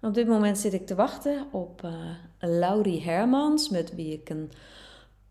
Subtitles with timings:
[0.00, 1.92] Op dit moment zit ik te wachten op uh,
[2.38, 4.50] Laurie Hermans, met wie ik een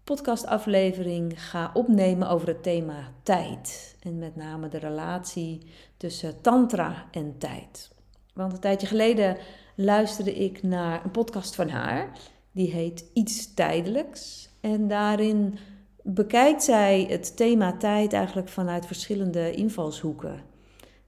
[0.03, 3.95] podcastaflevering ga opnemen over het thema tijd.
[4.01, 5.61] En met name de relatie
[5.97, 7.91] tussen tantra en tijd.
[8.33, 9.37] Want een tijdje geleden
[9.75, 12.11] luisterde ik naar een podcast van haar.
[12.51, 14.49] Die heet Iets Tijdelijks.
[14.61, 15.57] En daarin
[16.01, 20.43] bekijkt zij het thema tijd eigenlijk vanuit verschillende invalshoeken.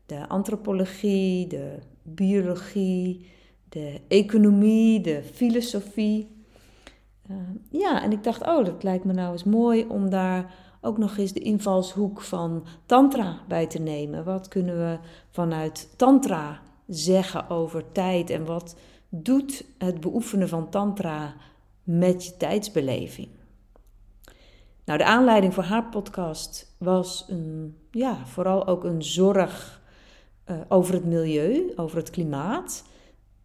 [0.06, 3.36] De antropologie, de biologie,
[3.70, 6.36] de economie, de filosofie.
[7.32, 7.38] Uh,
[7.70, 11.18] ja, en ik dacht, oh, dat lijkt me nou eens mooi om daar ook nog
[11.18, 14.24] eens de invalshoek van Tantra bij te nemen.
[14.24, 14.98] Wat kunnen we
[15.30, 18.76] vanuit Tantra zeggen over tijd en wat
[19.10, 21.36] doet het beoefenen van Tantra
[21.84, 23.28] met je tijdsbeleving?
[24.86, 29.82] Nou, de aanleiding voor haar podcast was een, ja, vooral ook een zorg
[30.46, 32.84] uh, over het milieu, over het klimaat.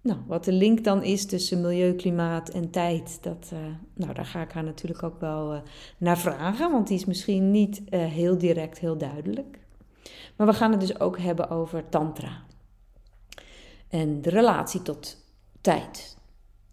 [0.02, 3.58] Nou, wat de link dan is tussen milieu, klimaat en tijd, dat, uh,
[3.94, 5.60] nou, daar ga ik haar natuurlijk ook wel uh,
[5.98, 9.58] naar vragen, want die is misschien niet uh, heel direct, heel duidelijk.
[10.36, 12.42] Maar we gaan het dus ook hebben over tantra
[13.88, 15.26] en de relatie tot
[15.60, 16.16] tijd.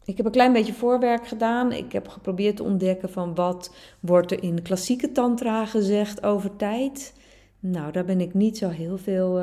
[0.04, 1.72] Ik heb een klein beetje voorwerk gedaan.
[1.72, 7.14] Ik heb geprobeerd te ontdekken van wat wordt er in klassieke tantra gezegd over tijd.
[7.60, 9.42] Nou, daar ben ik niet zo heel veel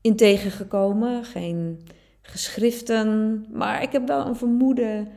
[0.00, 1.24] in tegengekomen.
[1.24, 1.80] Geen
[2.26, 3.44] geschriften.
[3.52, 5.08] Maar ik heb wel een vermoeden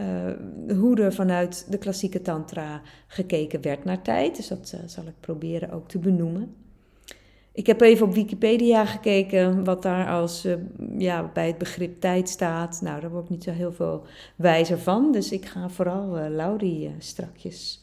[0.00, 4.36] uh, hoe er vanuit de klassieke tantra gekeken werd naar tijd.
[4.36, 6.54] Dus dat uh, zal ik proberen ook te benoemen.
[7.52, 10.54] Ik heb even op Wikipedia gekeken wat daar als uh,
[10.98, 12.80] ja, bij het begrip tijd staat.
[12.82, 14.04] Nou, daar word ik niet zo heel veel
[14.36, 15.12] wijzer van.
[15.12, 17.80] Dus ik ga vooral Laurie strakjes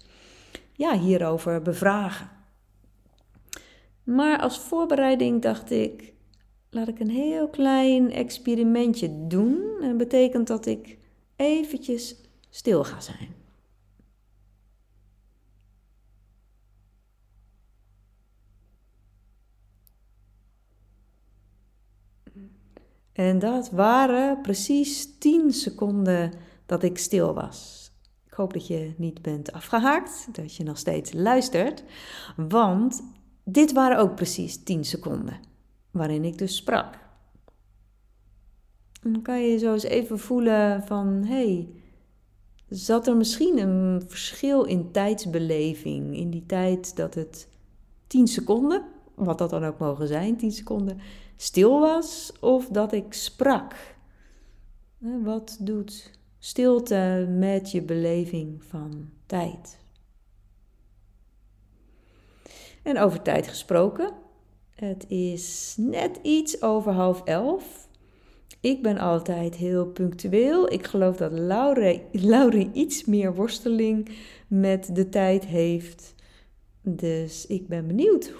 [0.72, 2.30] ja, hierover bevragen.
[4.03, 6.13] Maar als voorbereiding dacht ik,
[6.76, 9.58] laat ik een heel klein experimentje doen.
[9.81, 10.98] Dat betekent dat ik
[11.36, 12.16] eventjes
[12.50, 13.34] stil ga zijn.
[23.12, 26.34] En dat waren precies 10 seconden
[26.66, 27.92] dat ik stil was.
[28.25, 31.84] Ik hoop dat je niet bent afgehaakt, dat je nog steeds luistert,
[32.36, 33.03] want
[33.44, 35.53] dit waren ook precies 10 seconden
[35.95, 36.97] waarin ik dus sprak.
[39.01, 41.69] Dan kan je zo eens even voelen van, hey,
[42.69, 46.16] zat er misschien een verschil in tijdsbeleving?
[46.16, 47.47] In die tijd dat het
[48.07, 51.00] 10 seconden, wat dat dan ook mogen zijn, 10 seconden,
[51.35, 53.95] stil was of dat ik sprak?
[55.23, 59.79] Wat doet stilte met je beleving van tijd?
[62.83, 64.23] En over tijd gesproken,
[64.75, 67.88] het is net iets over half elf.
[68.59, 70.72] Ik ben altijd heel punctueel.
[70.72, 71.31] Ik geloof dat
[72.12, 74.09] Laure, iets meer worsteling
[74.47, 76.16] met de tijd heeft.
[76.81, 78.34] Dus ik ben benieuwd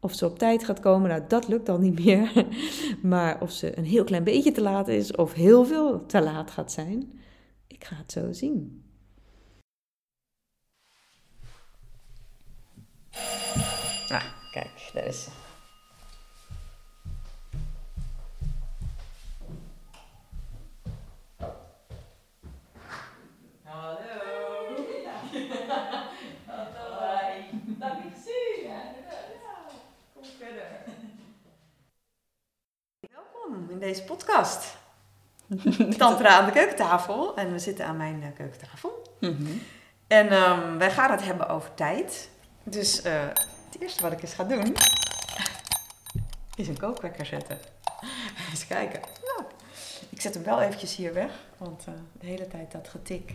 [0.00, 1.08] of ze op tijd gaat komen.
[1.08, 2.46] Nou, dat lukt al niet meer.
[3.02, 6.50] Maar of ze een heel klein beetje te laat is of heel veel te laat
[6.50, 7.20] gaat zijn.
[7.66, 8.82] Ik ga het zo zien.
[14.08, 15.37] Ah, kijk, daar is ze.
[33.80, 34.76] In deze podcast.
[35.98, 37.36] Tantra aan de keukentafel.
[37.36, 39.02] En we zitten aan mijn uh, keukentafel.
[39.20, 39.52] Mhm.
[40.06, 42.30] En um, wij gaan het hebben over tijd.
[42.62, 43.12] Dus uh,
[43.70, 44.76] het eerste wat ik eens ga doen,
[46.56, 47.58] is een kookwekker zetten.
[48.50, 49.00] Eens kijken.
[49.00, 49.46] Ja.
[50.08, 53.34] Ik zet hem wel eventjes hier weg, want uh, de hele tijd dat getik,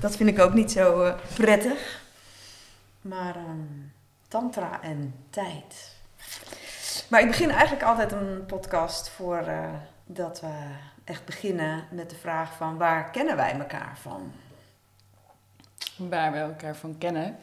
[0.00, 2.02] dat vind ik ook niet zo prettig.
[3.00, 3.92] Maar um,
[4.28, 5.95] tantra en tijd.
[7.08, 9.68] Maar ik begin eigenlijk altijd een podcast voor uh,
[10.06, 10.52] dat we
[11.04, 14.32] echt beginnen met de vraag van waar kennen wij elkaar van?
[15.96, 17.36] Waar we elkaar van kennen.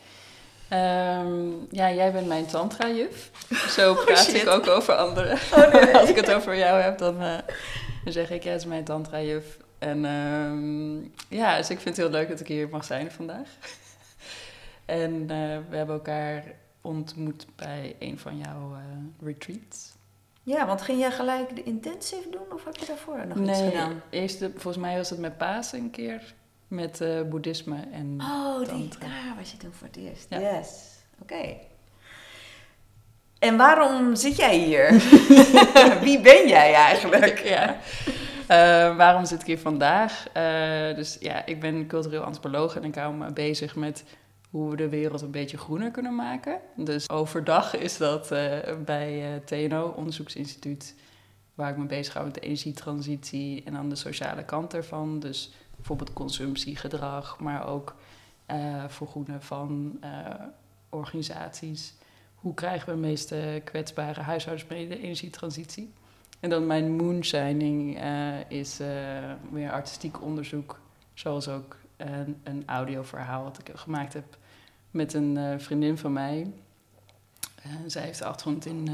[0.70, 3.32] Um, ja, jij bent mijn tantra-juf.
[3.70, 5.38] Zo oh, praat ik ook over anderen.
[5.54, 5.98] Oh, nee.
[6.00, 7.38] Als ik het over jou heb, dan, uh,
[8.04, 9.58] dan zeg ik, ja, het is mijn tantra-juf.
[9.80, 13.48] En um, ja, dus ik vind het heel leuk dat ik hier mag zijn vandaag.
[14.86, 16.44] en uh, we hebben elkaar
[16.84, 18.80] ontmoet bij een van jouw uh,
[19.28, 19.94] retreats.
[20.44, 24.02] Ja, want ging jij gelijk de intensive doen of heb je daarvoor nog iets gedaan?
[24.10, 26.34] Eerst, volgens mij was het met Pasen een keer,
[26.68, 30.26] met uh, boeddhisme en Oh, die, daar was je toen voor het eerst.
[30.30, 30.70] Yes,
[31.22, 31.56] oké.
[33.40, 34.92] En waarom zit jij hier?
[36.06, 37.40] Wie ben jij eigenlijk?
[37.40, 37.78] ja.
[38.48, 40.26] Eh, waarom zit ik hier vandaag?
[40.38, 44.04] Uh, dus ja, ik ben cultureel antropoloog en ik hou me bezig met
[44.54, 46.60] hoe we de wereld een beetje groener kunnen maken.
[46.76, 50.96] Dus overdag is dat uh, bij TNO, Onderzoeksinstituut,
[51.54, 55.20] waar ik me bezig hou met de energietransitie en dan de sociale kant ervan.
[55.20, 57.96] Dus bijvoorbeeld consumptiegedrag, maar ook
[58.88, 60.00] vergroenen van
[60.90, 61.94] organisaties.
[62.36, 65.94] Hoe krijgen we de meeste kwetsbare huishoudens mee de energietransitie?
[66.40, 68.88] En dan mijn moonshining uh, is uh,
[69.50, 70.80] meer artistiek onderzoek,
[71.14, 71.78] zoals ook
[72.12, 74.38] een, een audioverhaal wat ik gemaakt heb
[74.92, 76.52] met een uh, vriendin van mij.
[77.88, 78.90] zij heeft achtergrond in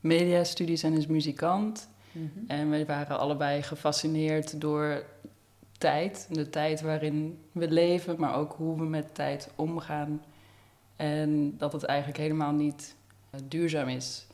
[0.00, 1.88] mediastudies en is muzikant.
[2.12, 2.44] Mm -hmm.
[2.46, 5.04] En wij waren allebei gefascineerd door
[5.78, 10.22] tijd, de tijd waarin we leven, maar ook hoe we met tijd omgaan.
[10.96, 12.94] En dat het eigenlijk helemaal niet
[13.44, 14.26] duurzaam is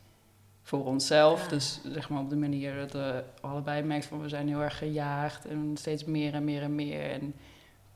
[0.62, 1.48] voor onszelf.
[1.48, 4.78] Dus zeg maar op de manier dat we allebei merken van we zijn heel erg
[4.78, 7.10] gejaagd en steeds meer en meer en meer.
[7.10, 7.34] En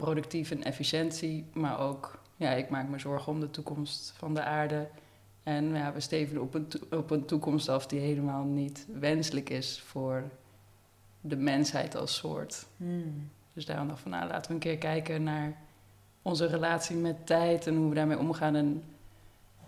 [0.00, 4.42] productief en efficiëntie, maar ook, ja, ik maak me zorgen om de toekomst van de
[4.42, 4.88] aarde.
[5.42, 9.80] En ja, we steven op een, op een toekomst af die helemaal niet wenselijk is
[9.80, 10.24] voor
[11.20, 12.66] de mensheid als soort.
[12.76, 13.30] Hmm.
[13.52, 15.56] Dus daarom dacht van, nou, laten we een keer kijken naar
[16.22, 18.54] onze relatie met tijd en hoe we daarmee omgaan.
[18.54, 18.82] En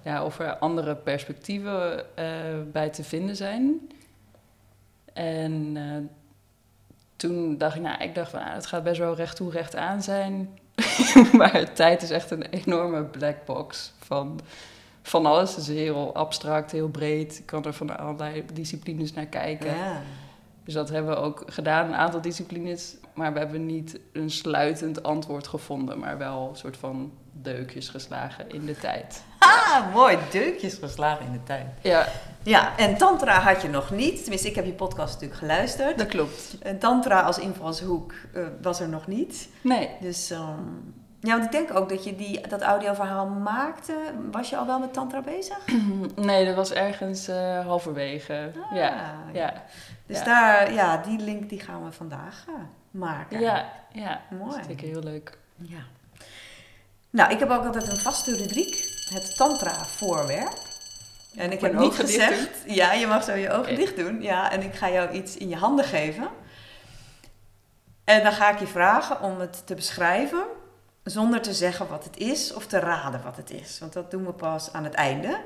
[0.02, 3.90] ja, of er andere perspectieven uh, bij te vinden zijn.
[5.12, 5.96] En uh,
[7.22, 9.76] toen dacht ik, nou, ik dacht van, nou, het gaat best wel recht toe, recht
[9.76, 10.58] aan zijn.
[11.38, 14.40] maar tijd is echt een enorme black box van,
[15.02, 15.50] van alles.
[15.50, 17.38] Het is heel abstract, heel breed.
[17.38, 19.76] Ik kan er van allerlei disciplines naar kijken.
[19.76, 20.00] Ja.
[20.64, 22.96] Dus dat hebben we ook gedaan, een aantal disciplines.
[23.14, 28.50] Maar we hebben niet een sluitend antwoord gevonden, maar wel een soort van deukjes geslagen
[28.50, 29.22] in de tijd.
[29.38, 30.18] Ah, mooi.
[30.30, 31.66] Deukjes geslagen in de tijd.
[31.82, 32.08] Ja.
[32.42, 34.20] Ja, en tantra had je nog niet.
[34.20, 35.98] Tenminste, ik heb je podcast natuurlijk geluisterd.
[35.98, 36.56] Dat klopt.
[36.62, 39.48] En tantra als invalshoek uh, was er nog niet.
[39.60, 39.90] Nee.
[40.00, 40.30] Dus...
[40.30, 43.94] Um, ja, want ik denk ook dat je die, dat audioverhaal maakte.
[44.30, 45.58] Was je al wel met tantra bezig?
[46.14, 48.50] Nee, dat was ergens uh, halverwege.
[48.70, 49.52] Ah, ja, ja.
[50.06, 50.24] Dus ja.
[50.24, 52.54] daar, ja, die link die gaan we vandaag uh,
[52.92, 53.40] maken.
[53.40, 54.20] Ja, ja.
[54.30, 54.56] Mooi.
[54.56, 55.38] Dat vind ik heel leuk.
[55.56, 55.82] Ja.
[57.10, 58.90] Nou, ik heb ook altijd een vaste rubriek.
[59.08, 60.70] Het tantra voorwerp.
[61.36, 62.50] En ik heb niet gezegd...
[62.66, 64.22] Ja, je mag zo je ogen dicht doen.
[64.22, 66.28] Ja, en ik ga jou iets in je handen geven.
[68.04, 70.44] En dan ga ik je vragen om het te beschrijven
[71.04, 73.78] zonder te zeggen wat het is of te raden wat het is.
[73.78, 75.40] Want dat doen we pas aan het einde.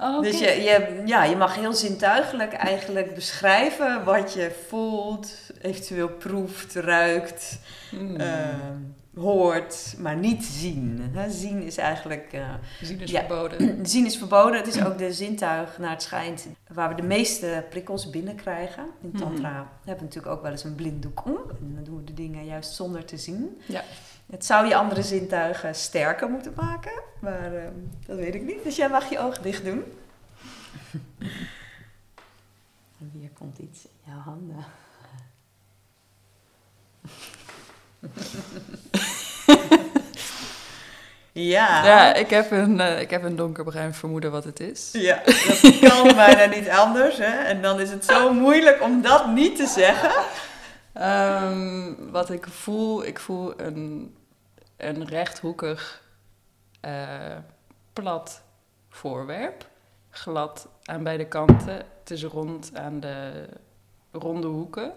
[0.00, 6.08] Oh, Dus je, je, ja, je mag heel zintuigelijk eigenlijk beschrijven wat je voelt, eventueel
[6.08, 7.58] proeft, ruikt,
[7.90, 8.16] mm.
[9.14, 11.12] hoort, maar niet zien.
[11.28, 12.32] Zien is eigenlijk.
[12.34, 13.78] Uh, zien is verboden.
[13.86, 14.56] zien is verboden.
[14.56, 18.84] Het is ook de zintuig, naar het schijnt, waar we de meeste prikkels binnenkrijgen.
[19.02, 19.68] In Tantra mm.
[19.84, 21.36] hebben we natuurlijk ook wel eens een blinddoek om.
[21.36, 23.60] En dan doen we de dingen juist zonder te zien.
[23.66, 23.82] Ja.
[24.30, 27.62] Het zou je andere zintuigen sterker moeten maken, maar uh,
[28.06, 28.64] dat weet ik niet.
[28.64, 29.84] Dus jij mag je ogen dicht doen.
[33.00, 34.64] en hier komt iets in jouw handen.
[41.32, 41.84] ja.
[41.84, 44.90] Ja, ik heb, een, uh, ik heb een donkerbruin vermoeden wat het is.
[44.92, 47.16] Ja, dat kan bijna niet anders.
[47.18, 47.42] Hè?
[47.44, 50.12] En dan is het zo moeilijk om dat niet te zeggen.
[50.94, 54.14] Um, wat ik voel, ik voel een
[54.80, 56.02] een rechthoekig
[56.84, 57.36] uh,
[57.92, 58.42] plat
[58.88, 59.68] voorwerp.
[60.10, 61.74] Glad aan beide kanten.
[61.74, 63.48] Het is rond aan de
[64.10, 64.92] ronde hoeken.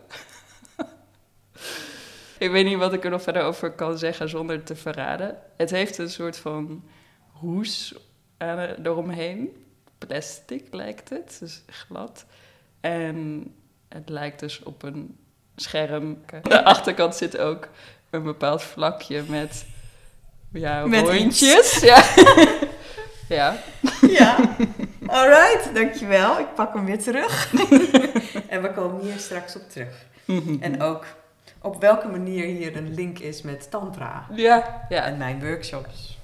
[2.37, 5.37] ik weet niet wat ik er nog verder over kan zeggen zonder te verraden.
[5.57, 6.83] Het heeft een soort van
[7.31, 7.95] hoes
[8.37, 9.65] eromheen.
[9.97, 12.25] Plastic lijkt het, dus glad.
[12.79, 13.47] En
[13.87, 15.17] het lijkt dus op een
[15.55, 16.23] scherm.
[16.41, 17.67] De achterkant zit ook
[18.09, 19.65] een bepaald vlakje met
[20.53, 21.79] ja, met hondjes.
[21.91, 22.03] Ja.
[23.27, 23.57] ja.
[24.07, 24.37] Ja.
[25.05, 26.39] Alright, dankjewel.
[26.39, 27.53] Ik pak hem weer terug.
[28.49, 30.05] en we komen hier straks op terug.
[30.25, 30.61] Mhm.
[30.61, 31.05] en ook
[31.61, 34.27] op welke manier hier een link is met Tantra.
[34.31, 34.85] Ja.
[34.89, 35.03] ja.
[35.03, 36.17] En mijn workshops.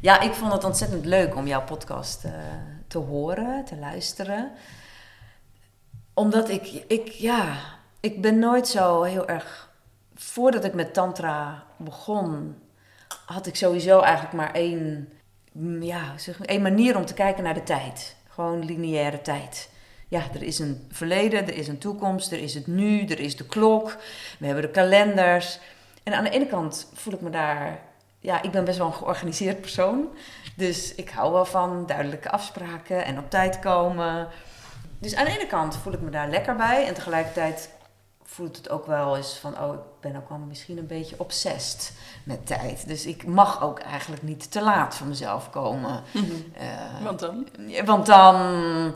[0.00, 2.32] Ja, ik vond het ontzettend leuk om jouw podcast uh,
[2.88, 4.50] te horen, te luisteren.
[6.14, 7.56] Omdat ik, ik, ja,
[8.00, 9.67] ik ben nooit zo heel erg
[10.18, 12.56] voordat ik met Tantra begon,
[13.26, 15.08] had ik sowieso eigenlijk maar één,
[15.52, 18.16] mm, ja, zeg, één manier om te kijken naar de tijd.
[18.28, 19.70] Gewoon lineaire tijd.
[20.08, 23.36] Ja, er is een verleden, er is een toekomst, er is het nu, er is
[23.36, 23.96] de klok,
[24.38, 25.58] we hebben de kalenders.
[26.02, 27.80] En aan de ene kant voel ik me daar,
[28.18, 30.08] ja, ik ben best wel een georganiseerd persoon.
[30.56, 34.28] Dus ik hou wel van duidelijke afspraken en op tijd komen.
[34.98, 36.86] dus aan de ene kant voel ik me daar lekker bij.
[36.86, 37.70] En tegelijkertijd
[38.30, 39.58] voelt het ook wel eens van...
[39.58, 41.92] oh, ik ben ook wel misschien een beetje obsessed
[42.24, 42.88] met tijd.
[42.88, 46.02] Dus ik mag ook eigenlijk niet te laat voor mezelf komen.
[46.14, 47.48] Uh, want dan?
[47.84, 48.94] Want dan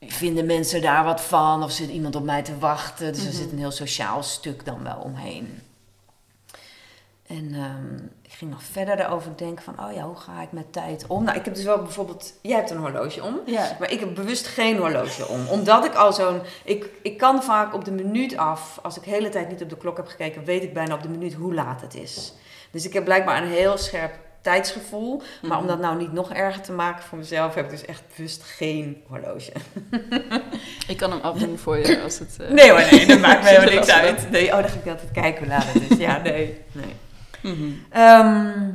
[0.00, 3.12] vinden mensen daar wat van of zit iemand op mij te wachten.
[3.12, 5.62] Dus er zit een heel sociaal stuk dan wel omheen.
[7.28, 10.72] En ehm, ik ging nog verder daarover denken van, oh ja, hoe ga ik met
[10.72, 11.24] tijd om?
[11.24, 13.76] Nou, ik heb dus wel bijvoorbeeld, jij hebt een horloge om, ja.
[13.78, 15.46] maar ik heb bewust geen horloge om.
[15.48, 19.10] Omdat ik al zo'n, ik, ik kan vaak op de minuut af, als ik de
[19.10, 21.54] hele tijd niet op de klok heb gekeken, weet ik bijna op de minuut hoe
[21.54, 22.34] laat het is.
[22.70, 25.22] Dus ik heb blijkbaar een heel scherp tijdsgevoel.
[25.42, 25.72] Maar om mhm.
[25.72, 29.02] dat nou niet nog erger te maken voor mezelf, heb ik dus echt bewust geen
[29.06, 29.52] horloge.
[30.88, 32.36] ik kan hem afdoen voor je als het...
[32.40, 32.50] Uh...
[32.50, 34.30] Nee hoor, nee, dat maakt me helemaal niks uit.
[34.30, 35.96] Nee, oh, dan ga ik altijd kijken hoe laat het is.
[35.96, 36.94] Ja, nee, nee.
[37.42, 37.72] Mhm.
[37.90, 38.70] Ehm,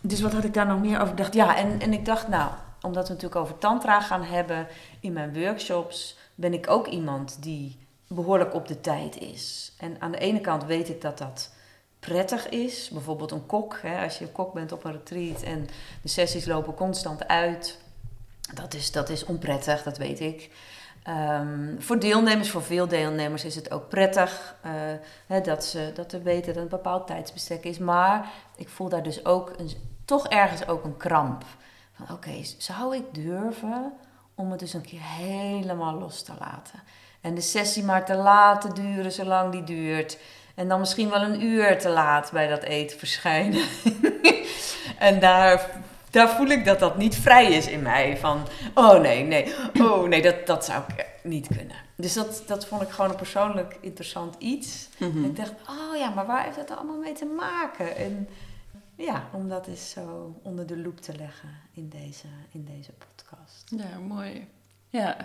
[0.00, 1.34] dus wat had ik daar nog meer over gedacht?
[1.34, 2.50] Ja, en, en ik dacht, nou,
[2.80, 4.66] omdat we natuurlijk over tantra gaan hebben
[5.00, 9.72] in mijn workshops, ben ik ook iemand die behoorlijk op de tijd is.
[9.78, 11.50] En aan de ene kant weet ik dat dat
[12.00, 12.90] prettig is.
[12.92, 15.68] Bijvoorbeeld een kok, hè, als je kok bent op een retreat en
[16.02, 17.78] de sessies lopen constant uit.
[18.54, 20.50] Dat is, dat is onprettig, dat weet ik.
[21.06, 24.72] Ehm, voor deelnemers, voor veel deelnemers is het ook prettig uh,
[25.26, 27.78] hè, dat, ze, dat ze weten dat een bepaald tijdsbestek is.
[27.78, 29.70] Maar ik voel daar dus ook een,
[30.04, 31.44] toch ergens ook een kramp.
[31.92, 33.92] Van oké, zou ik durven
[34.34, 36.80] om het dus een keer helemaal los te laten?
[37.20, 40.18] En de sessie maar te laten duren zolang die duurt.
[40.54, 43.64] En dan misschien wel een uur te laat bij dat eten verschijnen.
[44.98, 45.70] en daar,
[46.16, 48.16] daar voel ik dat dat niet vrij is in mij.
[48.16, 51.76] Van, oh nee, nee, oh nee, dat, dat zou ik niet kunnen.
[51.96, 54.88] Dus dat, dat vond ik gewoon een persoonlijk interessant iets.
[54.98, 55.24] Mhm.
[55.24, 57.96] Ik dacht, oh ja, maar waar heeft dat allemaal mee te maken?
[57.96, 58.28] En
[58.94, 63.72] ja, om dat eens zo onder de loep te leggen in deze, in deze podcast.
[63.76, 64.48] Ja, mooi.
[64.88, 65.16] Ja,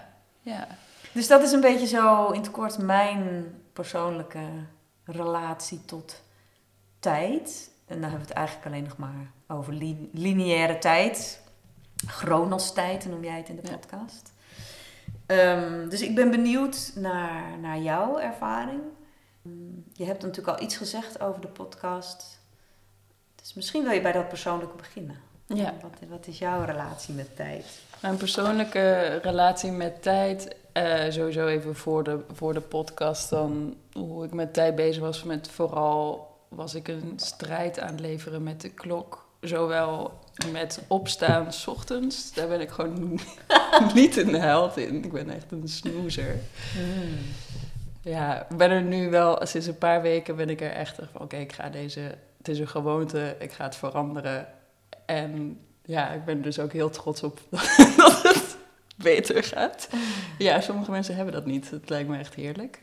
[0.42, 0.68] ja.
[1.14, 4.48] Dus dat is een beetje zo in het kort mijn persoonlijke
[5.06, 6.22] relatie tot
[7.00, 7.72] tijd.
[7.86, 9.74] En dan hebben we het eigenlijk alleen nog maar over
[10.12, 11.42] lineaire tijd.
[12.08, 14.32] Chronos tijd noem jij het in de podcast.
[15.26, 18.82] Ehm, dus ik ben benieuwd naar, naar jouw ervaring.
[19.94, 22.40] Je hebt natuurlijk al iets gezegd over de podcast.
[23.36, 25.20] Dus misschien wil je bij dat persoonlijke beginnen.
[25.46, 25.74] Ja.
[25.82, 27.66] Wat, wat is jouw relatie met tijd?
[28.02, 34.26] Mijn persoonlijke relatie met tijd uh, sowieso even voor de, voor de podcast dan hoe
[34.26, 35.24] ik met tijd bezig was.
[35.24, 39.30] Met vooral was ik een strijd aan het leveren met de klok.
[39.42, 40.20] Zowel
[40.52, 42.34] met opstaan s ochtends.
[42.34, 43.20] Daar ben ik gewoon
[43.94, 45.04] niet een held in.
[45.04, 46.36] Ik ben echt een snoezer.
[46.78, 47.18] Mm.
[48.02, 51.22] Ja, ben er nu wel, sinds een paar weken ben ik er echt van...
[51.22, 52.00] Oké, ik ga deze...
[52.38, 54.48] Het is een gewoonte, ik ga het veranderen.
[55.06, 57.40] En ja, ik ben dus ook heel trots op
[57.98, 58.58] dat het
[58.96, 59.90] beter gaat.
[60.38, 61.72] Ja, sommige mensen hebben dat niet.
[61.72, 62.82] Het lijkt me echt heerlijk.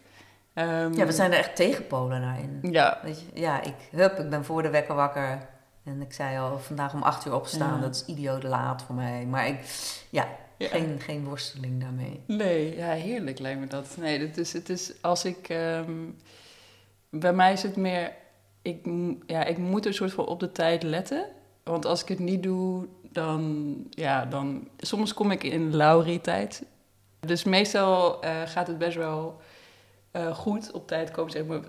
[0.54, 2.72] Um, ja, we zijn er echt tegenpolen naar in.
[2.72, 3.00] Ja.
[3.02, 5.48] Weet je, ja, ik, hup, ik ben voor de wekker wakker.
[5.88, 7.80] En ik zei al, vandaag om acht uur opstaan.
[7.80, 9.26] Dat is idioot laat voor mij.
[9.26, 9.58] Maar ik,
[10.10, 10.28] ja,
[10.58, 12.20] Geen, geen worsteling daarmee.
[12.26, 13.96] Nee, ja, heerlijk lijkt me dat.
[13.96, 15.48] Nee, het is, het is als ik...
[15.48, 16.16] Um,
[17.10, 18.12] bij mij is het meer...
[18.62, 18.86] Ik,
[19.26, 21.26] ja, ik moet een soort van op de tijd letten.
[21.62, 24.68] Want als ik het niet doe, dan, ja, dan...
[24.76, 26.62] Soms kom ik in Laurie-tijd.
[27.20, 29.40] Dus meestal uh, gaat het best wel
[30.12, 31.60] uh, goed op tijd komen, zeg maar,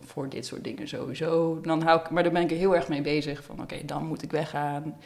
[0.00, 1.60] voor, dit soort dingen sowieso.
[1.60, 3.44] Dan hou ik, maar daar ben ik er heel erg mee bezig.
[3.44, 4.96] Van oké, dan moet ik weggaan.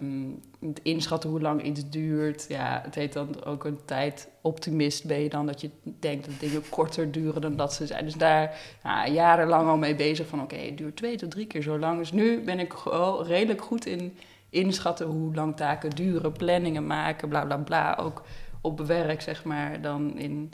[0.00, 2.46] Um, het inschatten hoe lang iets duurt.
[2.48, 5.46] Ja, het heet dan ook een tijdoptimist ben je dan.
[5.46, 8.04] Dat je denkt dat dingen korter duren dan dat ze zijn.
[8.04, 11.62] Dus daar ja, jarenlang al mee bezig van oké, het duurt twee tot drie keer
[11.62, 11.98] zo lang.
[11.98, 14.16] Dus nu ben ik gewoon redelijk goed in
[14.50, 17.98] inschatten hoe lang taken duren, planningen maken, bla bla bla.
[18.00, 18.22] Ook
[18.60, 20.52] op werk, zeg maar, dan in,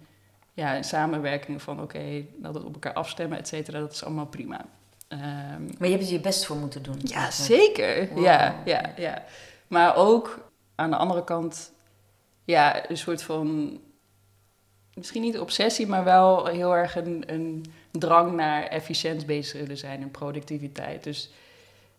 [0.55, 3.79] ja, in samenwerking van oké, dat het op elkaar afstemmen, et cetera.
[3.79, 4.65] Dat is allemaal prima.
[5.09, 5.19] Um,
[5.79, 6.99] maar je hebt er je best voor moeten doen.
[6.99, 8.21] Ja, zeker.
[8.21, 9.25] Ja, ja, ja.
[9.67, 11.73] Maar ook aan de andere kant,
[12.45, 13.79] ja, een soort van,
[14.95, 20.03] misschien niet obsessie, maar wel heel erg een, een drang naar efficiënt bezig willen zijn
[20.03, 21.05] en productiviteit.
[21.05, 21.31] Dus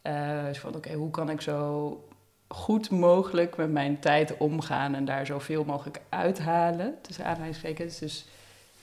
[0.03, 2.07] uh, van oké, hoe kan ik zo
[2.47, 7.99] goed mogelijk met mijn tijd omgaan en daar zoveel mogelijk uithalen, tussen aanhalingstekens.
[7.99, 8.25] Dus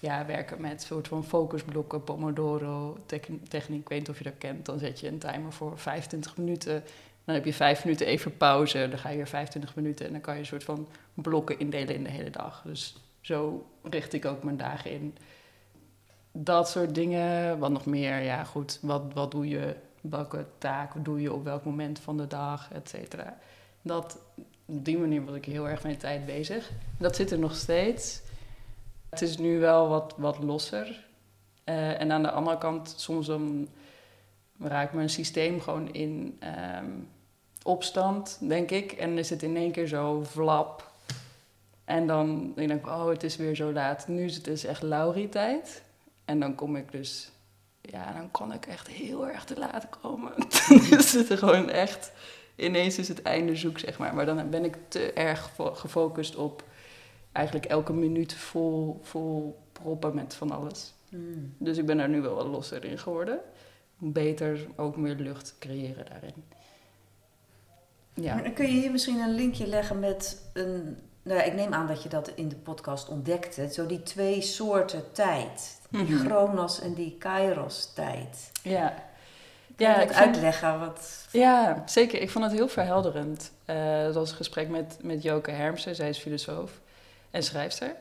[0.02, 2.98] ja, werken met soort van focusblokken, Pomodoro
[3.48, 3.80] techniek.
[3.80, 4.66] Ik weet niet of je dat kent.
[4.66, 6.84] Dan zet je een timer voor 25 minuten.
[7.24, 8.88] Dan heb je 5 minuten even pauze.
[8.88, 10.06] Dan ga je weer 25 minuten.
[10.06, 12.62] En dan kan je een soort van blokken indelen in de hele dag.
[12.64, 15.16] Dus zo richt ik ook mijn dagen in.
[16.32, 17.58] Dat soort dingen.
[17.58, 18.18] Wat nog meer?
[18.18, 18.78] Ja, goed.
[18.82, 19.76] Wat, wat doe je?
[20.00, 22.72] Welke taak doe je op welk moment van de dag?
[22.72, 23.38] Et cetera.
[23.82, 24.18] Dat,
[24.64, 26.70] op die manier was ik heel erg met tijd bezig.
[26.98, 28.22] Dat zit er nog steeds.
[29.12, 31.04] Het is nu wel wat, wat losser.
[31.64, 33.68] Uh, en aan de andere kant, soms dan
[34.58, 36.40] raakt mijn systeem gewoon in
[36.78, 37.08] um,
[37.62, 38.92] opstand, denk ik.
[38.92, 40.90] En is het in één keer zo vlap.
[41.84, 44.08] En dan denk ik, oh, het is weer zo laat.
[44.08, 45.82] Nu is het dus echt Laurie-tijd.
[46.24, 47.30] En dan kom ik dus,
[47.80, 50.32] ja, dan kan ik echt heel erg te laat komen.
[50.68, 52.12] dan is het gewoon echt,
[52.56, 54.14] ineens is het einde zoek, zeg maar.
[54.14, 56.64] Maar dan ben ik te erg gefocust op
[57.32, 60.94] eigenlijk elke minuut vol, vol proppen met van alles.
[61.08, 61.54] Hmm.
[61.58, 63.40] Dus ik ben daar nu wel wat losser in geworden.
[63.98, 66.44] Beter ook meer lucht creëren daarin.
[68.14, 68.50] Ja.
[68.50, 70.98] Kun je hier misschien een linkje leggen met een.
[71.22, 73.72] Nou ja, ik neem aan dat je dat in de podcast ontdekte.
[73.72, 75.80] Zo die twee soorten tijd.
[75.90, 78.50] Die mm Chronos en die Kairos tijd.
[78.62, 78.94] Ja.
[79.76, 81.26] Kun ja, ik uitleggen wat...
[81.32, 82.20] Ja, zeker.
[82.20, 83.52] Ik vond het heel verhelderend.
[83.66, 85.94] Uh, dat was een gesprek met, met Joke Hermsen.
[85.94, 86.81] Zij is filosoof
[87.32, 87.94] en schrijfster.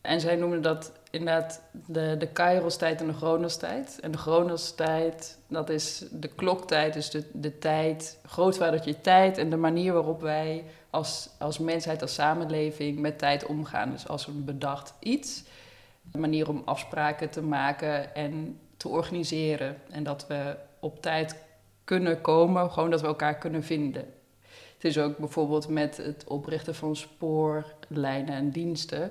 [0.00, 3.98] En zij noemde dat inderdaad de, de Kairos-tijd en de Chronos-tijd.
[4.00, 9.56] En de Chronos-tijd, dat is de kloktijd, dus de, de tijd, grootvadertje tijd en de
[9.56, 13.90] manier waarop wij als, als mensheid, als samenleving met tijd omgaan.
[13.90, 15.42] Dus als een bedacht iets,
[16.12, 19.76] een manier om afspraken te maken en te organiseren.
[19.90, 21.36] En dat we op tijd
[21.84, 24.12] kunnen komen, gewoon dat we elkaar kunnen vinden.
[24.84, 29.10] Het is ook bijvoorbeeld met het oprichten van spoorlijnen en diensten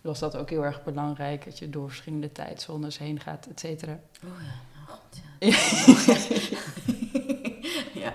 [0.00, 1.44] was dat ook heel erg belangrijk.
[1.44, 4.00] Dat je door verschillende tijdzones heen gaat, et cetera.
[4.24, 5.20] Oh ja, oh god,
[7.92, 8.00] ja.
[8.02, 8.14] ja.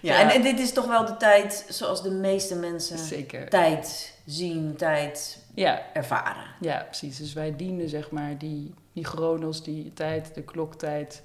[0.00, 0.20] ja.
[0.20, 3.48] En, en, dit is toch wel de tijd zoals de meeste mensen Zeker.
[3.48, 5.82] tijd zien, tijd ja.
[5.92, 6.46] ervaren.
[6.60, 7.16] Ja, precies.
[7.16, 11.22] Dus wij dienen zeg maar die, die chronos, die tijd, de kloktijd,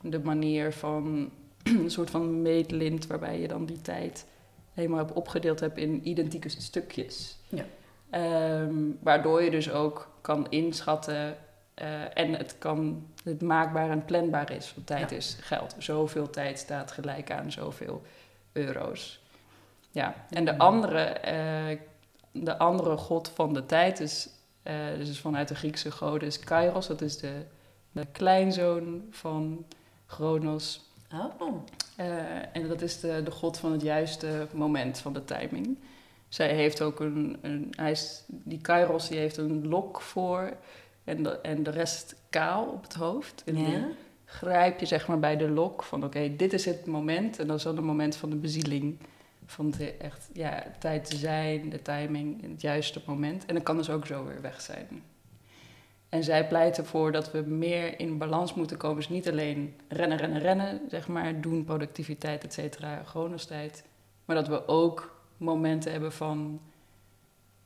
[0.00, 1.30] de manier van
[1.84, 4.26] een soort van meetlint waarbij je dan die tijd
[4.72, 7.36] helemaal hebt opgedeeld hebt in identieke stukjes.
[7.48, 7.64] Ja.
[8.10, 11.36] Ehm, waardoor je dus ook kan inschatten
[11.82, 14.72] uh, en het, kan, het maakbaar en planbaar is.
[14.74, 15.74] Want tijd is geld.
[15.78, 18.02] Zoveel tijd staat gelijk aan zoveel
[18.52, 19.22] euro's.
[19.90, 21.78] Ja, en de andere, uh,
[22.44, 24.28] de andere god van de tijd is,
[24.64, 26.86] uh, dus vanuit de Griekse goden, Kairos.
[26.86, 27.42] Dat is de,
[27.92, 29.64] de kleinzoon van
[30.06, 30.93] Chronos.
[31.38, 31.54] Oh.
[32.52, 35.78] en dat is de, de god van het juiste moment van de timing.
[36.28, 40.56] Zij heeft ook een, een hij is, die Kairos die heeft een lok voor
[41.04, 43.42] en de, en de rest kaal op het hoofd.
[43.44, 43.56] En
[44.24, 47.38] grijp je zeg maar bij de lok van oké, dit is het moment.
[47.38, 48.98] En dat is dan het moment van de bezieling.
[49.46, 53.46] Van de echt, ja, tijd te zijn, de timing, in het juiste moment.
[53.46, 55.02] En dat kan dus ook zo weer weg zijn.
[56.14, 58.96] En zij pleit ervoor dat we meer in balans moeten komen.
[58.96, 63.02] Dus niet alleen rennen, rennen, rennen, zeg maar, doen, productiviteit, et cetera,
[63.46, 63.84] tijd.
[64.24, 66.60] Maar dat we ook momenten hebben van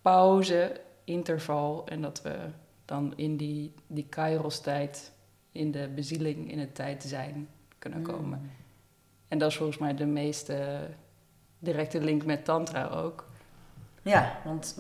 [0.03, 1.87] pauze, interval.
[1.87, 2.37] En dat we
[2.85, 5.13] dan in die, die Kairos-tijd,
[5.53, 8.13] in de bezieling, in het tijd zijn kunnen hmm.
[8.13, 8.51] komen.
[9.29, 10.53] En dat is volgens mij de meest
[11.59, 13.29] directe link met Tantra ook.
[14.03, 14.79] Ja, want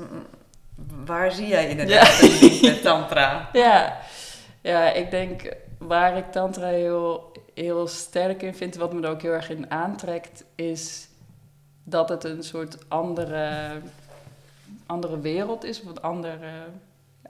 [1.05, 2.71] waar zie jij inderdaad ja.
[2.71, 3.49] met Tantra?
[3.53, 3.99] Ja.
[4.61, 9.23] ja, ik denk waar ik Tantra heel, heel sterk in vind, wat me er ook
[9.23, 11.09] heel erg in aantrekt, is
[11.85, 13.71] dat het een soort andere,
[14.87, 16.51] andere wereld is, of een andere,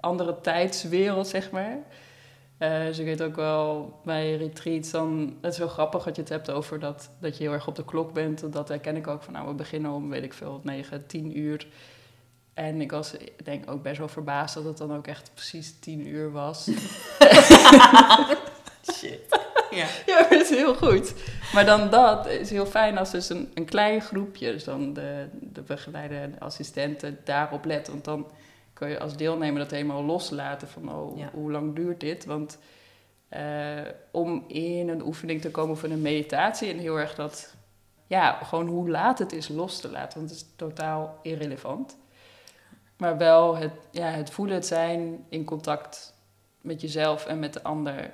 [0.01, 1.79] andere tijdswereld, zeg maar.
[2.59, 6.23] Uh, dus ik weet ook wel bij retreats, dan, het is wel grappig dat je
[6.23, 8.53] het hebt over dat, dat je heel erg op de klok bent.
[8.53, 11.67] Dat herken ik ook van, nou, we beginnen om, weet ik veel, 9, 10 uur.
[12.59, 16.07] En ik was, denk ook best wel verbaasd dat het dan ook echt precies 10
[16.07, 16.65] uur was.
[18.93, 19.41] Shit.
[19.71, 19.87] Ja.
[20.07, 21.15] ja, dat is heel goed.
[21.53, 25.29] Maar dan dat is heel fijn als dus een, een klein groepje, dus dan de,
[25.33, 27.89] de begeleide assistenten, daarop let.
[27.89, 28.31] Want dan
[28.73, 32.25] kun je als deelnemer dat helemaal loslaten van, oh, hoe lang duurt dit?
[32.25, 32.59] Want
[33.37, 37.55] uh, om in een oefening te komen van een meditatie en heel erg dat,
[38.07, 40.19] ja, gewoon hoe laat het is los te laten.
[40.19, 41.97] Want het is totaal irrelevant.
[42.99, 46.15] Maar wel het, ja, het voelen, het zijn in contact
[46.61, 48.11] met jezelf en met de ander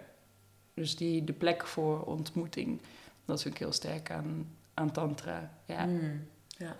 [0.74, 2.80] dus die, de plek voor ontmoeting,
[3.24, 5.50] dat is ook heel sterk aan, aan Tantra.
[5.66, 5.84] Ja.
[5.84, 6.76] Mm, ja.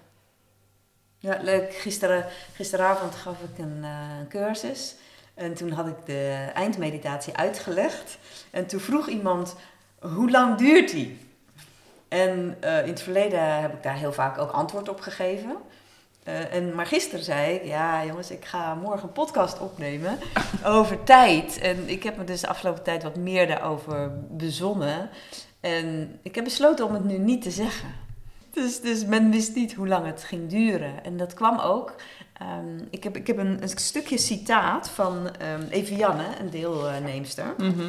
[1.18, 1.74] ja, leuk.
[1.74, 4.94] Gisteren, gisteravond gaf ik een uh, cursus.
[5.34, 8.18] En toen had ik de eindmeditatie uitgelegd.
[8.50, 9.56] En toen vroeg iemand,
[9.98, 11.18] hoe lang duurt die?
[12.08, 15.56] En uh, in het verleden heb ik daar heel vaak ook antwoord op gegeven.
[16.28, 20.18] Uh, en, maar gisteren zei ik, ja jongens, ik ga morgen een podcast opnemen
[20.64, 21.58] over tijd.
[21.58, 25.10] En ik heb me dus de afgelopen tijd wat meer daarover bezonnen.
[25.60, 27.88] En ik heb besloten om het nu niet te zeggen.
[28.50, 31.04] dus, dus men wist niet hoe lang het ging duren.
[31.04, 31.94] En dat kwam ook.
[32.32, 37.54] Ehm, ik heb, ik heb een, een stukje citaat van um, Evianne, een deelnemster.
[37.58, 37.86] Mm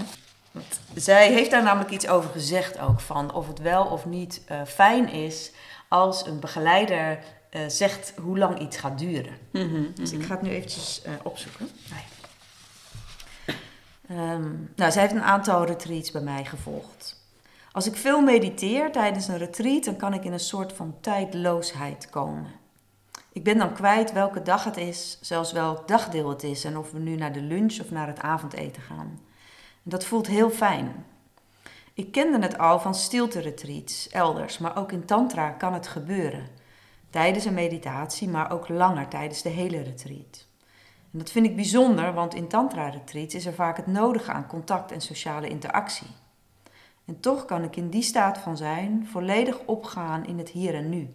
[0.94, 4.62] Zij heeft daar namelijk iets over gezegd ook, van of het wel of niet uh,
[4.66, 5.52] fijn is
[5.88, 7.20] als een begeleider
[7.56, 9.38] uh, zegt hoe lang iets gaat duren.
[9.52, 11.70] Mm -hmm, dus ik ga het nu eventjes uh, opzoeken.
[14.12, 17.24] Um, nou, zij heeft een aantal retreats bij mij gevolgd.
[17.72, 22.10] Als ik veel mediteer tijdens een retreat, dan kan ik in een soort van tijdloosheid
[22.10, 22.48] komen.
[23.32, 26.92] Ik ben dan kwijt welke dag het is, zelfs welk dagdeel het is en of
[26.92, 29.20] we nu naar de lunch of naar het avondeten gaan.
[29.84, 31.06] En dat voelt heel fijn.
[31.94, 36.48] Ik kende het al van stilte-retreats elders, maar ook in Tantra kan het gebeuren.
[37.16, 40.48] Tijdens een meditatie, maar ook langer tijdens de hele retreat.
[41.12, 44.92] En dat vind ik bijzonder, want in Tantra-retreats is er vaak het nodige aan contact
[44.92, 46.08] en sociale interactie.
[47.06, 50.90] En toch kan ik in die staat van zijn volledig opgaan in het hier en
[50.90, 51.10] nu.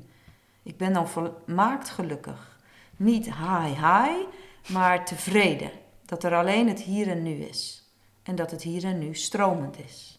[0.62, 2.60] Ik ben dan volmaakt gelukkig.
[2.96, 4.26] Niet high high,
[4.68, 5.70] maar tevreden
[6.04, 7.90] dat er alleen het hier en nu is.
[8.22, 10.18] En dat het hier en nu stromend is.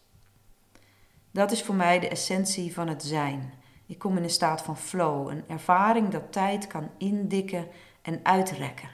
[1.30, 3.60] Dat is voor mij de essentie van het zijn.
[3.92, 7.66] Ik kom in een staat van flow, een ervaring dat tijd kan indikken
[8.02, 8.88] en uitrekken.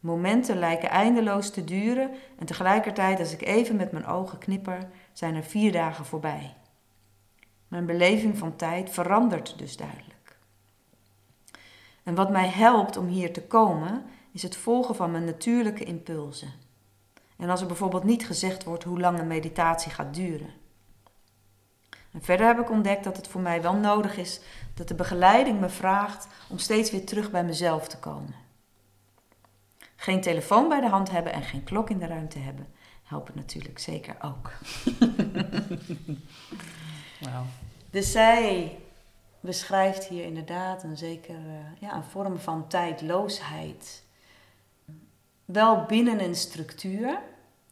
[0.00, 5.34] Momenten lijken eindeloos te duren en tegelijkertijd, als ik even met mijn ogen knipper, zijn
[5.34, 6.54] er vier dagen voorbij.
[7.68, 10.36] Mijn beleving van tijd verandert dus duidelijk.
[12.02, 16.52] En wat mij helpt om hier te komen, is het volgen van mijn natuurlijke impulsen.
[17.36, 20.63] En als er bijvoorbeeld niet gezegd wordt hoe lang een meditatie gaat duren.
[22.14, 24.40] En verder heb ik ontdekt dat het voor mij wel nodig is
[24.74, 28.34] dat de begeleiding me vraagt om steeds weer terug bij mezelf te komen.
[29.96, 32.66] Geen telefoon bij de hand hebben en geen klok in de ruimte hebben
[33.02, 34.50] helpen natuurlijk zeker ook.
[37.20, 37.44] wow.
[37.90, 38.78] Dus zij
[39.40, 44.04] beschrijft hier inderdaad een zekere ja, een vorm van tijdloosheid.
[45.44, 47.18] Wel binnen een structuur.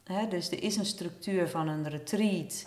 [0.05, 2.67] Hè, dus er is een structuur van een retreat.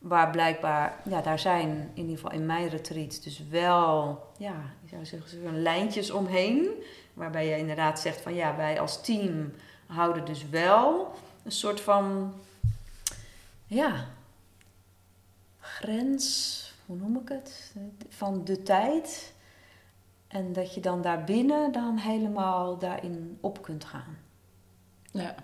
[0.00, 4.88] Waar blijkbaar, ja, daar zijn in ieder geval in mijn retreat dus wel, ja, ik
[4.88, 6.68] zou zeggen, lijntjes omheen.
[7.14, 9.52] Waarbij je inderdaad zegt van ja, wij als team
[9.86, 12.34] houden dus wel een soort van,
[13.66, 14.06] ja,
[15.58, 17.74] grens, hoe noem ik het,
[18.08, 19.32] van de tijd.
[20.28, 24.18] En dat je dan daarbinnen dan helemaal daarin op kunt gaan.
[25.10, 25.34] Ja.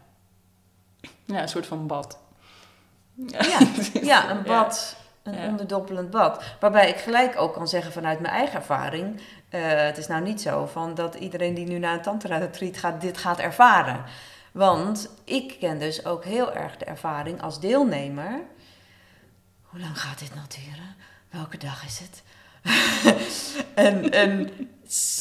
[1.25, 2.19] Ja, een soort van bad.
[3.17, 3.59] Ja,
[4.03, 4.97] ja een bad.
[5.23, 6.43] Een onderdoppelend bad.
[6.61, 9.21] Waarbij ik gelijk ook kan zeggen vanuit mijn eigen ervaring.
[9.51, 12.77] Uh, het is nou niet zo van dat iedereen die nu naar een tantra retreat
[12.77, 14.05] gaat, dit gaat ervaren.
[14.53, 18.41] Want ik ken dus ook heel erg de ervaring als deelnemer.
[19.63, 20.97] Hoe lang gaat dit nou duren?
[21.31, 22.23] Welke dag is het?
[23.75, 24.51] en, en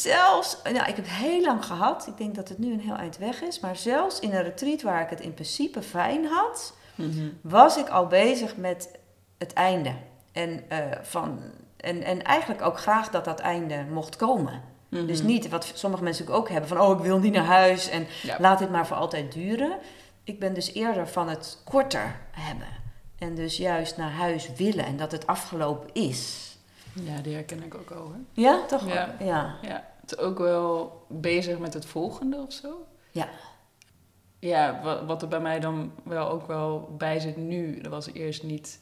[0.02, 2.08] zelfs, nou, ik heb het heel lang gehad.
[2.08, 3.60] Ik denk dat het nu een heel eind weg is.
[3.60, 7.28] Maar zelfs in een retreat waar ik het in principe fijn had, mhm.
[7.42, 8.90] was ik al bezig met
[9.38, 9.94] het einde.
[10.32, 11.40] En, uh, van,
[11.78, 14.62] en, en eigenlijk ook graag dat dat einde mocht komen.
[14.90, 15.28] Dus mhm.
[15.28, 18.60] niet wat sommige mensen ook hebben van, oh, ik wil niet naar huis en laat
[18.60, 19.78] dit maar voor altijd duren.
[20.24, 22.68] Ik ben dus eerder van het korter hebben.
[23.18, 26.54] En dus juist naar huis willen en dat het afgelopen is.
[26.94, 28.12] Ja, die herken ik ook al.
[28.32, 28.88] Ja, toch?
[28.88, 29.16] Ja.
[29.20, 29.56] ja.
[29.62, 29.94] ja.
[30.02, 32.86] Het is ook wel bezig met het volgende of zo.
[33.12, 33.30] Ja.
[34.46, 38.44] Ja, wat, er bij mij dan wel ook wel bij zit nu, dat was eerst
[38.44, 38.80] niet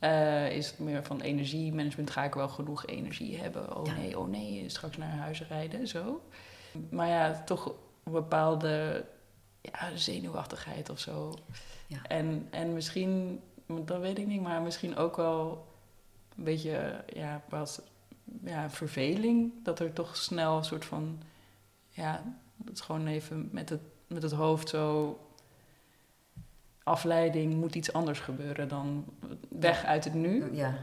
[0.00, 3.76] uh, is het meer van energiemanagement, ga ik wel genoeg energie hebben?
[3.76, 6.22] Oh nee, oh nee, straks naar huis rijden, zo.
[6.90, 9.04] Maar ja, toch een bepaalde
[9.60, 11.34] ja, zenuwachtigheid of zo.
[11.86, 12.02] Ja.
[12.02, 15.66] En, en misschien, dat weet ik niet, maar misschien ook wel
[16.36, 17.82] een beetje ja, wat,
[18.44, 19.52] ja, verveling.
[19.62, 21.18] Dat er toch snel een soort van,
[21.88, 22.22] ja,
[22.56, 25.18] dat is gewoon even met het, met het hoofd zo
[26.82, 29.04] afleiding moet iets anders gebeuren dan
[29.48, 30.48] weg uit het nu.
[30.52, 30.74] Ja.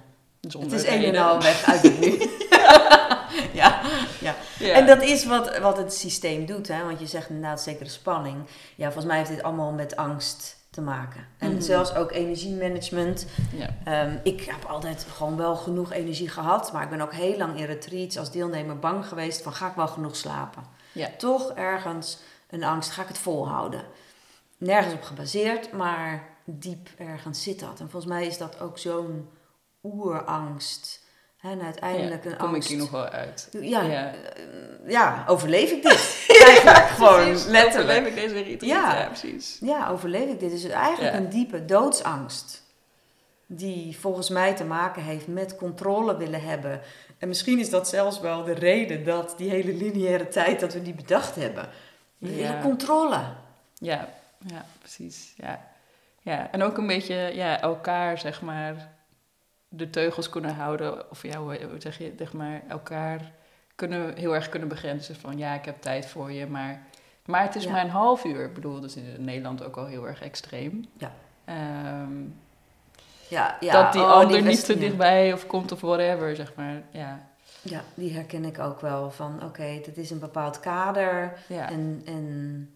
[0.42, 2.18] Zonder het is een en al weg uit het nu.
[3.62, 3.82] ja,
[4.20, 6.68] ja, En dat is wat, wat het systeem doet.
[6.68, 6.84] Hè?
[6.84, 8.36] Want je zegt inderdaad zekere spanning.
[8.76, 11.28] Ja, volgens mij heeft dit allemaal met angst te maken.
[11.38, 11.62] En mhm.
[11.62, 13.26] zelfs ook energiemanagement.
[13.56, 13.70] Ja.
[13.84, 16.74] Ehm, ik heb altijd gewoon wel genoeg energie gehad.
[16.74, 19.76] Maar ik ben ook heel lang in retreats als deelnemer bang geweest van ga ik
[19.76, 20.64] wel genoeg slapen.
[20.92, 21.10] Ja.
[21.18, 22.18] Toch ergens
[22.54, 23.86] een angst, ga ik het volhouden?
[24.64, 27.80] nergens op gebaseerd, maar diep ergens zit dat.
[27.80, 29.30] En volgens mij is dat ook zo'n
[29.84, 31.02] oerangst.
[31.42, 32.64] En uiteindelijk een kom angst.
[32.64, 33.50] ik hier nog wel uit?
[33.52, 34.12] Ja, ja.
[34.88, 36.26] ja overleef ik dit?
[36.48, 38.00] eigenlijk gewoon letterlijk.
[38.00, 38.62] Overleef ik deze retreat?
[38.62, 39.00] Ja.
[39.00, 39.58] ja, precies.
[39.62, 40.52] Ja, overleef ik dit?
[40.52, 42.62] Dus eigenlijk een diepe doodsangst.
[43.46, 46.82] die volgens mij te maken heeft met controle willen hebben.
[47.18, 50.82] En misschien is dat zelfs wel de reden dat die hele lineaire tijd dat we
[50.82, 51.70] die bedacht hebben.
[52.30, 52.36] Ja.
[52.36, 53.20] willen controle.
[53.74, 54.08] Ja,
[54.46, 55.34] ja, precies.
[55.38, 55.62] Ja.
[56.22, 58.90] ja, en ook een beetje ja, elkaar, zeg maar,
[59.68, 61.12] de teugels kunnen houden.
[61.12, 63.32] Of ja, hoe zeg je, zeg maar, elkaar
[63.76, 66.82] kunnen, heel erg kunnen begrenzen van ja, ik heb tijd voor je, maar,
[67.26, 67.72] maar het is Ja.
[67.72, 68.46] maar een half uur.
[68.46, 70.86] Ik bedoel, dat is in Nederland ook al heel erg extreem.
[70.98, 71.12] Ja.
[71.46, 72.22] Ehm,
[73.28, 73.84] Ja, ja.
[73.84, 76.82] dat die oh, ander niet te dichtbij of komt of whatever, zeg maar.
[76.92, 77.28] Ja,
[77.64, 79.12] Ja, die herken ik ook wel.
[79.12, 81.40] Van oké, dit is een bepaald kader.
[81.48, 81.70] ja.
[81.70, 82.68] En, en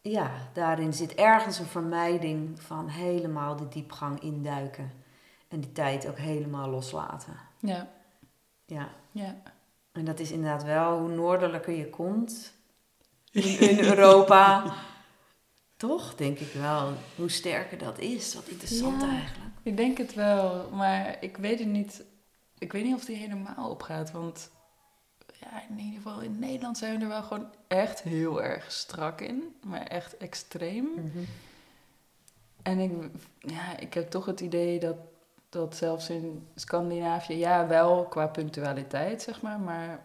[0.00, 4.92] ja, daarin zit ergens een vermijding van helemaal de diepgang induiken.
[5.48, 7.32] En die tijd ook helemaal loslaten.
[7.58, 7.88] ja,
[8.66, 9.34] Ja, ja.
[9.92, 12.52] en dat is inderdaad wel hoe noordelijker je komt
[13.30, 14.74] in, in Europa.
[15.76, 18.34] Toch, denk ik wel, hoe sterker dat is.
[18.34, 19.08] Wat interessant Ja.
[19.08, 19.50] eigenlijk.
[19.62, 22.02] Ik denk het wel, maar ik weet het niet.
[22.62, 24.10] Ik weet niet of die helemaal opgaat.
[24.10, 24.50] Want
[25.40, 29.20] ja, in ieder geval in Nederland zijn we er wel gewoon echt heel erg strak
[29.20, 29.54] in.
[29.64, 31.12] Maar echt extreem.
[32.62, 32.92] En ik,
[33.38, 34.96] ja, ik heb toch het idee dat,
[35.48, 39.60] dat zelfs in Scandinavië, ja, wel qua punctualiteit, zeg maar.
[39.60, 40.02] Maar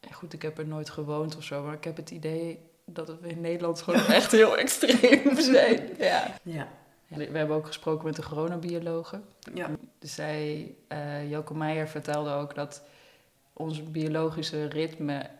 [0.00, 1.62] ja, goed, ik heb er nooit gewoond of zo.
[1.62, 5.90] Maar ik heb het idee dat we in Nederland gewoon echt heel extreem zijn.
[5.98, 6.34] Ja.
[6.42, 6.68] Ja.
[7.08, 9.24] We hebben ook gesproken met de coronabiologen.
[9.54, 9.70] Ja.
[10.02, 12.82] Dus zij, eh Joke Meijer vertelde ook dat
[13.52, 15.30] ons biologische ritme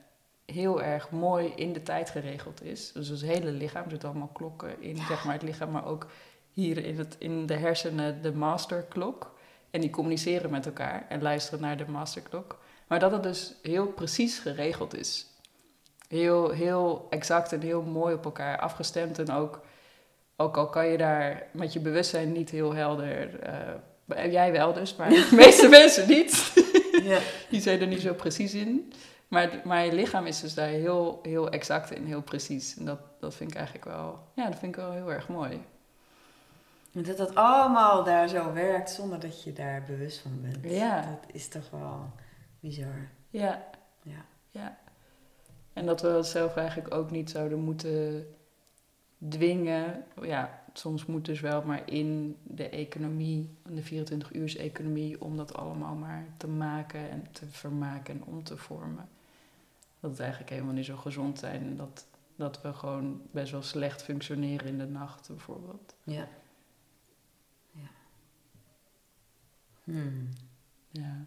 [0.44, 2.92] heel erg mooi in de tijd geregeld is.
[2.92, 6.06] Dus ons hele lichaam, zitten allemaal klokken in zeg maar, het lichaam, maar ook
[6.50, 9.34] hier in, het, in de hersenen de masterklok.
[9.70, 12.58] En die communiceren met elkaar en luisteren naar de masterklok.
[12.86, 15.26] Maar dat het dus heel precies geregeld is.
[16.08, 19.18] Heel, heel exact en heel mooi op elkaar afgestemd.
[19.18, 19.60] En ook,
[20.36, 23.40] ook al kan je daar met je bewustzijn niet heel helder...
[23.40, 23.74] eh,
[24.06, 26.52] jij wel dus, maar de meeste mensen niet.
[27.02, 27.18] Ja.
[27.50, 28.92] Die zijn er niet zo precies in.
[29.28, 32.76] Maar, maar je lichaam is dus daar heel, heel exact en heel precies.
[32.76, 34.18] En dat, dat vind ik eigenlijk wel...
[34.34, 35.62] Ja, dat vind ik wel heel erg mooi.
[36.92, 40.74] Dat dat allemaal daar zo werkt zonder dat je daar bewust van bent.
[40.74, 41.00] Ja.
[41.00, 42.10] Dat is toch wel
[42.60, 43.10] bizar.
[43.30, 43.68] Ja.
[44.02, 44.24] Ja.
[44.50, 44.78] ja.
[45.72, 48.26] En dat we zelf eigenlijk ook niet zouden moeten
[49.28, 50.04] dwingen.
[50.22, 56.26] Ja, soms moet dus wel, maar in de economie, de 24-uurs-economie, om dat allemaal maar
[56.36, 59.08] te maken en te vermaken en om te vormen.
[60.00, 62.06] Dat het eigenlijk helemaal niet zo gezond zijn en dat,
[62.36, 65.94] dat we gewoon best wel slecht functioneren in de nacht, bijvoorbeeld.
[66.02, 66.28] Ja.
[67.70, 67.90] Ja.
[69.84, 70.28] Hmm.
[70.90, 71.26] Ja.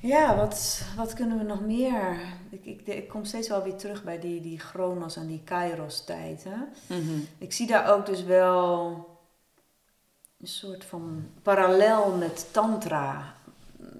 [0.00, 2.18] Ja, wat, wat kunnen we nog meer?
[2.50, 6.04] Ik, ik, ik kom steeds wel weer terug bij die, die chronos en die kairos
[6.04, 6.44] tijd.
[6.44, 6.56] Hè?
[6.96, 7.18] Mhm.
[7.38, 8.88] Ik zie daar ook dus wel
[10.40, 13.34] een soort van parallel met tantra.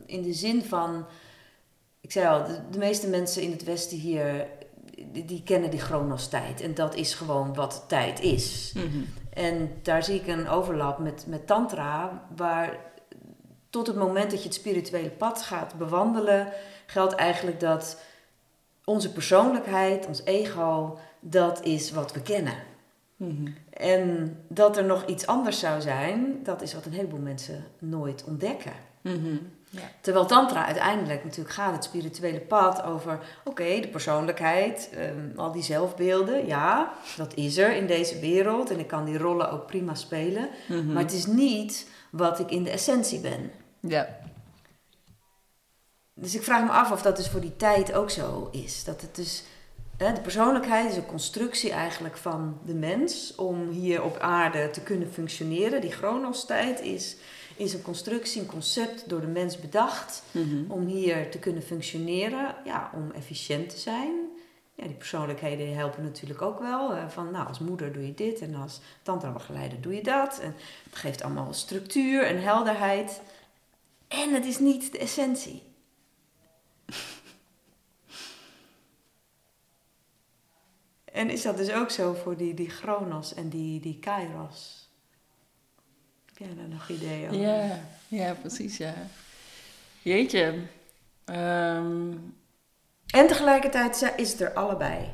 [0.07, 1.07] In de zin van,
[2.01, 4.47] ik zei al, de, de meeste mensen in het Westen hier,
[5.13, 6.61] die, die kennen die chronos tijd.
[6.61, 8.73] En dat is gewoon wat tijd is.
[8.75, 9.03] Mhm.
[9.33, 12.88] En daar zie ik een overlap met, met Tantra, waar
[13.70, 16.52] tot het moment dat je het spirituele pad gaat bewandelen,
[16.87, 18.00] geldt eigenlijk dat
[18.85, 22.54] onze persoonlijkheid, ons ego, dat is wat we kennen.
[23.16, 23.48] Mhm.
[23.70, 28.24] En dat er nog iets anders zou zijn, dat is wat een heleboel mensen nooit
[28.24, 28.72] ontdekken.
[29.00, 29.37] Mhm.
[29.70, 29.90] Ja.
[30.00, 35.62] Terwijl Tantra uiteindelijk natuurlijk gaat het spirituele pad over, oké, de persoonlijkheid, ehm, al die
[35.62, 39.94] zelfbeelden, ja, dat is er in deze wereld en ik kan die rollen ook prima
[39.94, 40.48] spelen.
[40.68, 40.92] Mhm.
[40.92, 43.51] Maar het is niet wat ik in de essentie ben.
[43.81, 44.18] Ja.
[46.14, 48.85] Dus ik vraag me af of dat dus voor die tijd ook zo is.
[48.85, 49.42] Dat het dus,
[49.97, 54.81] hè, de persoonlijkheid is een constructie eigenlijk van de mens om hier op aarde te
[54.81, 55.81] kunnen functioneren.
[55.81, 57.16] Die chronostijd is,
[57.57, 60.71] is een constructie, een concept door de mens bedacht Mhm.
[60.71, 64.14] om hier te kunnen functioneren, ja, om efficiënt te zijn.
[64.81, 66.95] Ja, die persoonlijkheden helpen natuurlijk ook wel.
[66.95, 70.38] eh, Van, nou, als moeder doe je dit en als tantra-begeleider doe je dat.
[70.38, 73.21] En het geeft allemaal structuur en helderheid.
[74.09, 75.62] En het is niet de essentie.
[81.12, 84.88] En is dat dus ook zo voor die, die chronos en die, die kairos?
[86.27, 87.41] Heb jij daar nog ideeën over?
[87.41, 88.95] Ja, ja, precies, ja.
[90.03, 90.62] Jeetje.
[91.25, 92.12] Ehm,
[93.14, 95.11] En tegelijkertijd is het er allebei.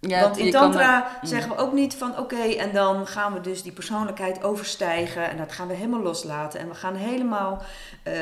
[0.00, 1.28] ja, Want in Tantra er- mm.
[1.28, 5.36] zeggen we ook niet van oké, en dan gaan we dus die persoonlijkheid overstijgen en
[5.36, 6.60] dat gaan we helemaal loslaten.
[6.60, 7.62] En we gaan helemaal
[8.02, 8.14] eh,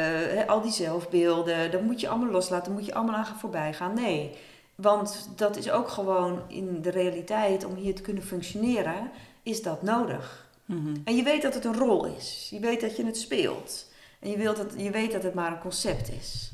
[0.46, 3.72] al die zelfbeelden, dat moet je allemaal loslaten, dat moet je allemaal aan gaan voorbij
[3.72, 3.94] gaan.
[3.94, 4.36] Nee,
[4.74, 9.10] want dat is ook gewoon in de realiteit om hier te kunnen functioneren.
[9.42, 10.46] is dat nodig.
[10.64, 10.96] Mhm.
[11.04, 12.48] En je weet dat het een rol is.
[12.50, 13.86] Je weet dat je het speelt.
[14.20, 16.52] En je, wilt dat, je weet dat het maar een concept is.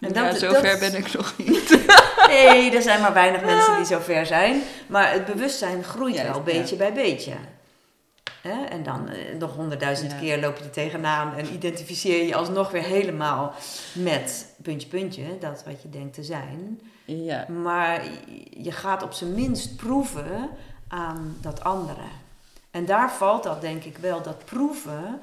[0.00, 1.78] En ja, dat- zover dat- ben ik nog niet.
[2.28, 4.62] Nee, er zijn maar weinig mensen die zo ver zijn.
[4.86, 7.32] Maar het bewustzijn groeit wel beetje bij beetje.
[8.42, 8.64] Hè?
[8.64, 10.18] En dan eh, nog honderdduizend Ja.
[10.18, 13.54] keer loop je er tegenaan en identificeer je alsnog weer helemaal
[13.92, 16.80] met puntje, puntje, dat wat je denkt te zijn.
[17.04, 17.46] ja.
[17.48, 18.00] Maar
[18.50, 20.48] je gaat op zijn minst proeven
[20.88, 22.02] aan dat andere.
[22.70, 25.20] En daar valt dat denk ik wel, dat proeven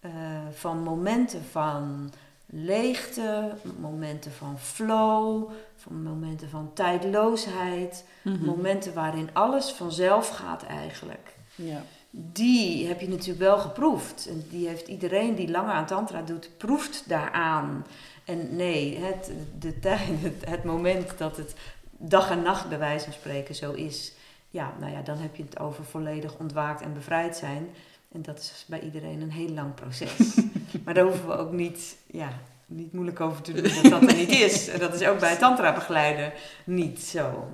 [0.00, 0.10] eh,
[0.54, 2.12] van momenten van
[2.46, 8.44] leegte, momenten van flow, van momenten van tijdloosheid, Mhm.
[8.44, 11.34] momenten waarin alles vanzelf gaat eigenlijk.
[11.54, 11.82] ja.
[12.18, 14.26] Die heb je natuurlijk wel geproefd.
[14.28, 17.86] En die heeft iedereen die langer aan tantra doet, proeft daaraan.
[18.24, 21.54] En nee, het, de tijd, het, het moment dat het
[21.90, 24.12] dag en nacht bij wijze van spreken zo is,
[24.50, 27.68] ja, nou ja, dan heb je het over volledig ontwaakt en bevrijd zijn.
[28.16, 30.34] En dat is bij iedereen een heel lang proces.
[30.84, 32.28] maar daar hoeven we ook niet, ja,
[32.66, 34.68] niet moeilijk over te doen dat dat er niet is.
[34.68, 36.32] En dat is ook bij het tantra begeleiden
[36.64, 37.48] niet zo.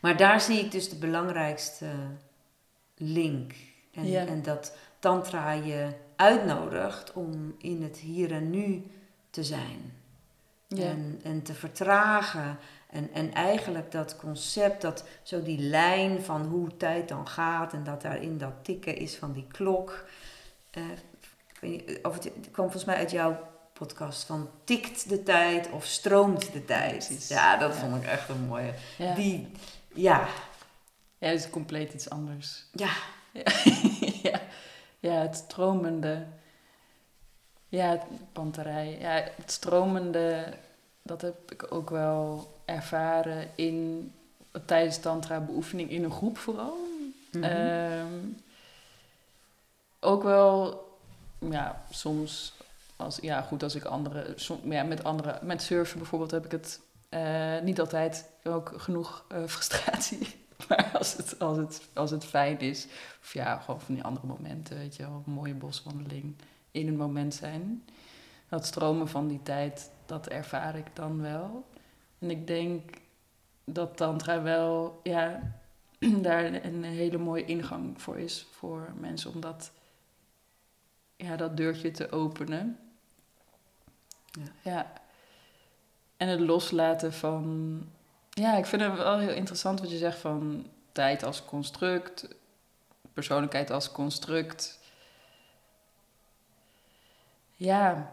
[0.00, 1.86] Maar daar zie ik dus de belangrijkste
[2.96, 3.52] link.
[3.92, 4.26] En, Ja.
[4.26, 8.82] en dat tantra je uitnodigt om in het hier en nu
[9.30, 9.92] te zijn.
[10.66, 10.84] Ja.
[10.84, 12.58] En, en te vertragen.
[12.90, 17.84] En, en eigenlijk dat concept, dat zo die lijn van hoe tijd dan gaat en
[17.84, 20.04] dat daarin dat tikken is van die klok.
[21.52, 25.22] Ik weet niet, of het, het kwam volgens mij uit jouw podcast van tikt de
[25.22, 27.06] tijd of stroomt de tijd.
[27.06, 27.28] Precies.
[27.28, 27.78] Ja, dat Ja.
[27.80, 28.72] vond ik echt een mooie.
[28.98, 29.14] Ja.
[29.14, 29.48] Die,
[29.94, 30.28] ja,
[31.18, 32.64] ja, het is compleet iets anders.
[32.72, 32.90] ja,
[33.32, 33.42] ja.
[35.08, 36.26] ja, het stromende.
[37.68, 38.98] Ja, het panterij.
[39.00, 40.52] Ja, het stromende,
[41.08, 44.12] dat heb ik ook wel ervaren in,
[44.64, 46.76] tijdens tantra beoefening in een groep vooral.
[47.32, 47.44] Mhm.
[47.44, 48.14] Ehm,
[50.00, 50.86] ook wel,
[51.38, 52.54] ja, soms,
[52.96, 56.50] als, ja, goed als ik andere, som, ja, met andere, met surfen bijvoorbeeld heb ik
[56.50, 60.46] het eh, niet altijd ook genoeg eh, frustratie.
[60.68, 62.86] Maar als het, als, het, als het fijn is,
[63.20, 66.34] of ja, gewoon van die andere momenten, weet je wel, een mooie boswandeling
[66.70, 67.84] in een moment zijn.
[68.48, 71.66] Dat stromen van die tijd, dat ervaar ik dan wel.
[72.18, 72.90] En ik denk
[73.64, 75.52] dat tantra wel, ja,
[76.26, 79.72] daar een hele mooie ingang voor is voor mensen om dat,
[81.16, 82.78] ja, dat deurtje te openen.
[84.30, 84.70] Ja.
[84.70, 84.92] ja.
[86.16, 87.82] En het loslaten van.
[88.30, 92.28] Ja, ik vind het wel heel interessant wat je zegt van tijd als construct,
[93.12, 94.78] persoonlijkheid als construct.
[97.56, 98.12] Ja,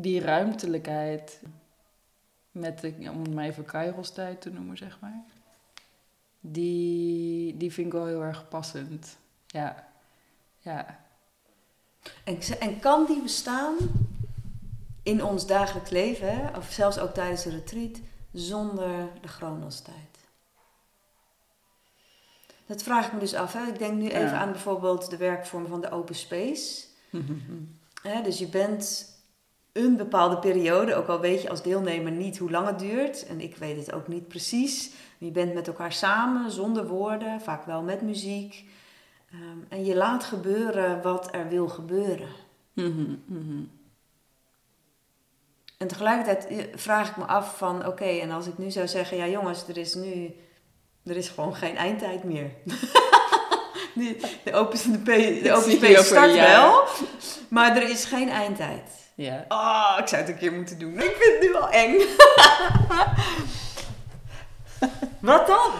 [0.00, 1.40] die ruimtelijkheid
[2.50, 5.24] met de, om het maar even Kairos tijd te noemen, zeg maar.
[6.40, 9.16] Die, die vind ik wel heel erg passend.
[9.46, 9.88] Ja,
[10.58, 11.00] ja.
[12.24, 13.74] En, en kan die bestaan
[15.02, 16.56] in ons dagelijks leven, hè?
[16.56, 17.98] of zelfs ook tijdens de retreat,
[18.32, 19.96] zonder de chronostijd?
[22.66, 23.52] Dat vraag ik me dus af.
[23.52, 23.66] Hè?
[23.66, 24.24] Ik denk nu Ja.
[24.24, 26.84] even aan bijvoorbeeld de werkvorm van de open space.
[28.02, 29.16] Hè, dus je bent
[29.78, 33.40] een bepaalde periode, ook al weet je als deelnemer niet hoe lang het duurt, en
[33.40, 34.90] ik weet het ook niet precies.
[35.18, 38.64] Je bent met elkaar samen, zonder woorden, vaak wel met muziek.
[39.30, 42.28] Ehm, en je laat gebeuren wat er wil gebeuren.
[42.72, 43.62] Mhm, mhm.
[45.78, 49.16] En tegelijkertijd eh, vraag ik me af van, oké, en als ik nu zou zeggen,
[49.16, 50.36] ja jongens, er is nu,
[51.04, 52.50] er is gewoon geen eindtijd meer.
[53.94, 56.84] De, de open, de, open space start wel,
[57.48, 59.07] maar er is geen eindtijd.
[59.18, 59.44] Ja.
[59.48, 60.94] Oh, ik zou het een keer moeten doen.
[60.94, 61.98] Ik vind het nu al eng.
[65.30, 65.70] Wat dan?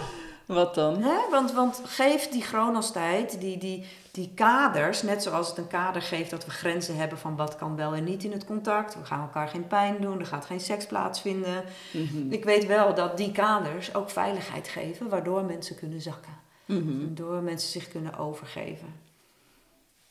[0.47, 1.03] Wat dan?
[1.03, 1.17] Hè?
[1.31, 6.31] Want, want geef die chronostijd, die, die, die kaders, net zoals het een kader geeft
[6.31, 8.95] dat we grenzen hebben van wat kan wel en niet in het contact.
[8.95, 11.65] We gaan elkaar geen pijn doen, er gaat geen seks plaatsvinden.
[11.93, 12.33] Mhm.
[12.33, 16.37] Ik weet wel dat die kaders ook veiligheid geven, waardoor mensen kunnen zakken.
[16.65, 16.99] Mhm.
[16.99, 18.95] Waardoor mensen zich kunnen overgeven.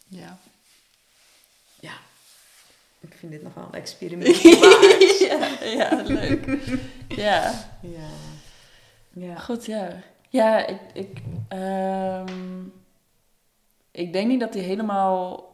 [0.08, 0.38] Ja,
[3.10, 5.20] ik vind dit nog wel een experiment waard.
[5.20, 6.58] ja, ja, leuk.
[7.08, 7.53] ja.
[7.82, 8.10] Ja.
[9.14, 9.36] Ja.
[9.36, 10.03] Goed, ja.
[10.30, 12.64] Ja, ik, ik, ehm,
[13.91, 15.45] ik denk niet dat die helemaal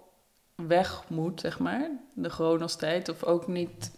[0.56, 1.90] weg moet, zeg maar.
[2.14, 3.10] De chronostijd.
[3.10, 3.92] Of ook niet...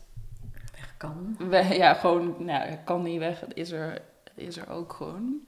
[0.98, 1.36] Kan.
[1.50, 2.36] We, ja, gewoon...
[2.40, 3.40] Nou, kan niet weg.
[3.40, 4.02] Het is er,
[4.36, 5.46] is er ook gewoon.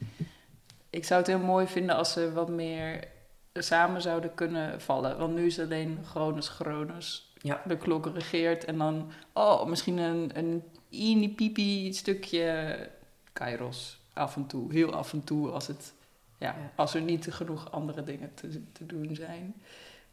[0.89, 3.07] Ik zou het heel mooi vinden als ze wat meer
[3.53, 5.17] samen zouden kunnen vallen.
[5.17, 7.26] Want nu is het alleen chronos, chronos.
[7.41, 7.61] Ja.
[7.65, 8.65] De klok regeert.
[8.65, 9.11] En dan...
[9.33, 12.89] Oh, misschien een, een ini pipi stukje
[13.33, 13.99] kairos.
[14.13, 15.93] af en toe, heel af en toe, als, het,
[16.37, 19.55] ja, als er niet genoeg andere dingen te, te doen zijn.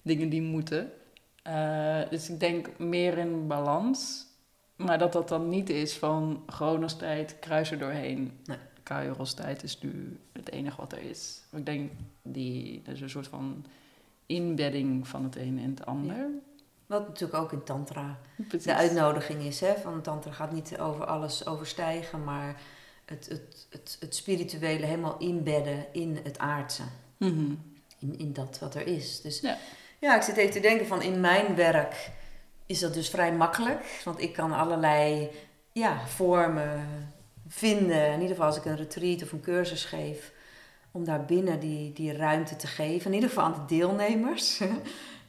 [0.02, 0.92] Dingen die moeten.
[1.48, 4.26] Uh, dus ik denk meer in balans.
[4.76, 8.38] Maar dat dat dan niet is van Chronos-tijd, kruis er doorheen.
[8.44, 8.58] Nee.
[8.82, 11.42] Kairos-tijd is nu het enige wat er is.
[11.52, 11.90] Ik denk,
[12.22, 13.64] die, dat is een soort van
[14.26, 16.26] inbedding van het een en het ander.
[16.86, 18.18] Wat natuurlijk ook in Tantra
[18.62, 19.60] de uitnodiging is.
[19.60, 19.74] Hè?
[19.82, 22.60] Van Tantra gaat niet over alles overstijgen, maar
[23.04, 26.82] het, het, het, het spirituele helemaal inbedden in het aardse.
[27.16, 27.54] Mhm.
[27.98, 29.20] in, in dat wat er is.
[29.20, 29.56] Dus ja.
[29.98, 32.10] ja, ik zit even te denken van in mijn werk
[32.66, 34.00] is dat dus vrij makkelijk.
[34.04, 35.30] Want ik kan allerlei
[35.72, 36.88] ja, vormen
[37.48, 38.06] vinden.
[38.06, 40.32] In ieder geval als ik een retreat of een cursus geef.
[40.90, 43.06] Om daar binnen die, die ruimte te geven.
[43.06, 44.60] In ieder geval aan de deelnemers.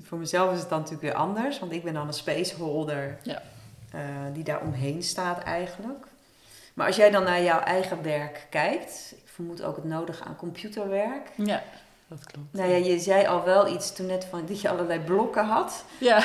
[0.00, 1.58] Voor mezelf is het dan natuurlijk weer anders.
[1.58, 3.18] Want ik ben dan een spaceholder.
[3.22, 3.42] Ja.
[3.94, 4.00] Uh,
[4.32, 6.06] die daar omheen staat eigenlijk.
[6.74, 9.14] Maar als jij dan naar jouw eigen werk kijkt.
[9.16, 11.30] Ik vermoed ook het nodige aan computerwerk.
[11.36, 11.62] Ja
[12.14, 12.52] dat klopt.
[12.52, 15.84] Nou ja, je zei al wel iets toen net van dat je allerlei blokken had.
[15.98, 16.16] Ja.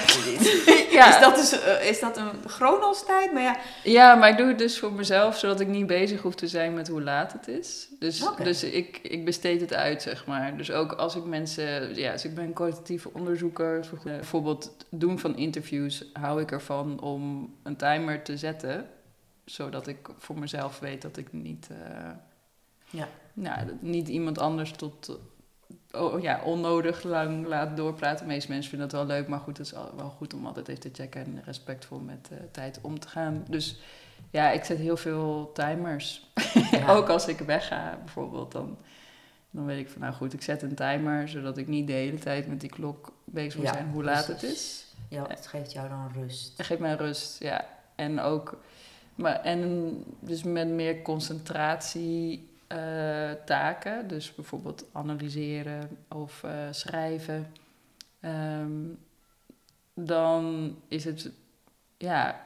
[0.97, 1.15] ja.
[1.15, 3.33] Is, dat dus, uh, is dat een chronostijd?
[3.33, 3.57] Maar ja.
[3.83, 6.73] ja, maar ik doe het dus voor mezelf, zodat ik niet bezig hoef te zijn
[6.73, 7.87] met hoe laat het is.
[7.99, 10.57] Dus, dus ik, ik besteed het uit, zeg maar.
[10.57, 11.95] Dus ook als ik mensen...
[11.95, 13.85] Ja, dus ik ben kwalitatieve onderzoeker.
[14.03, 18.89] Bijvoorbeeld het doen van interviews hou ik ervan om een timer te zetten.
[19.45, 21.67] Zodat ik voor mezelf weet dat ik niet...
[21.71, 22.09] Uh,
[22.89, 23.07] ja.
[23.33, 25.19] Nou, niet iemand anders tot
[25.91, 28.27] oh, ja, onnodig lang laat doorpraten.
[28.27, 30.67] De meeste mensen vinden dat wel leuk, maar goed, het is wel goed om altijd
[30.67, 33.45] even te checken en respectvol met uh, tijd om te gaan.
[33.49, 33.79] Dus
[34.29, 36.31] ja, ik zet heel veel timers.
[36.87, 38.77] Ook als ik wegga bijvoorbeeld, dan,
[39.51, 42.19] dan weet ik van nou goed, ik zet een timer zodat ik niet de hele
[42.19, 44.85] tijd met die klok bezig moet zijn hoe laat het is.
[45.09, 46.57] Ja, het geeft jou dan rust.
[46.57, 47.65] Het geeft mij rust, ja.
[47.95, 48.57] En ook,
[49.15, 57.53] maar, en dus met meer concentratie uh, taken, dus bijvoorbeeld analyseren of uh, schrijven,
[58.21, 58.99] um,
[59.93, 61.31] dan is het,
[61.97, 62.45] ja,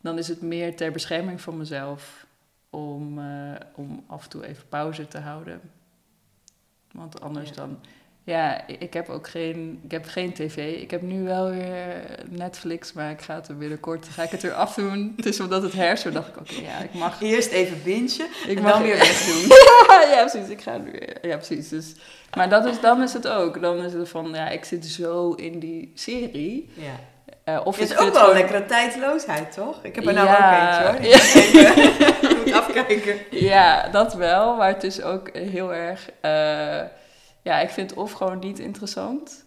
[0.00, 2.26] dan is het meer ter bescherming van mezelf
[2.70, 5.60] om, uh, om af en toe even pauze te houden.
[6.92, 7.78] Want anders dan
[8.26, 10.80] ja, ik heb ook geen, ik heb geen tv.
[10.80, 11.74] Ik heb nu wel weer
[12.28, 15.12] Netflix, maar ik ga het er binnenkort, ga ik het er afdoen.
[15.16, 17.22] Het is omdat het herfst, dacht ik, oké, ja, ik mag...
[17.22, 19.48] Eerst even bingen ik en mag dan weer wegdoen.
[19.88, 21.68] ja, ja, precies, ik ga nu weer, ja, precies.
[21.68, 21.94] Dus,
[22.36, 25.32] maar dat is, dan is het ook, dan is het van, ja, ik zit zo
[25.32, 26.70] in die serie.
[26.74, 27.54] Ja.
[27.54, 29.78] Uh, of het is ook wel een lekkere tijdloosheid, toch?
[29.82, 31.22] Ik heb er nou ook eentje,
[32.22, 32.36] hoor.
[32.36, 33.16] moet afkijken.
[33.30, 36.08] Ja, dat wel, maar het is ook heel erg...
[36.24, 36.80] Uh,
[37.46, 39.44] ja, ik vind of gewoon niet interessant,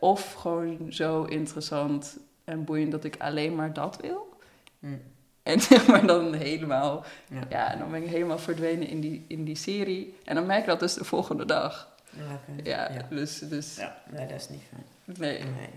[0.00, 4.38] of gewoon zo interessant en boeiend dat ik alleen maar dat wil.
[4.78, 5.02] Hmm.
[5.42, 7.42] En zeg maar dan helemaal, ja.
[7.48, 7.76] ja.
[7.76, 10.14] dan ben ik helemaal verdwenen in die, in die serie.
[10.24, 11.94] En dan merk ik dat dus de volgende dag.
[12.62, 13.76] Ja, ja, Dus, dus...
[13.76, 14.84] Ja, nee, dat is niet fijn.
[15.04, 15.38] Nee.
[15.38, 15.70] nee.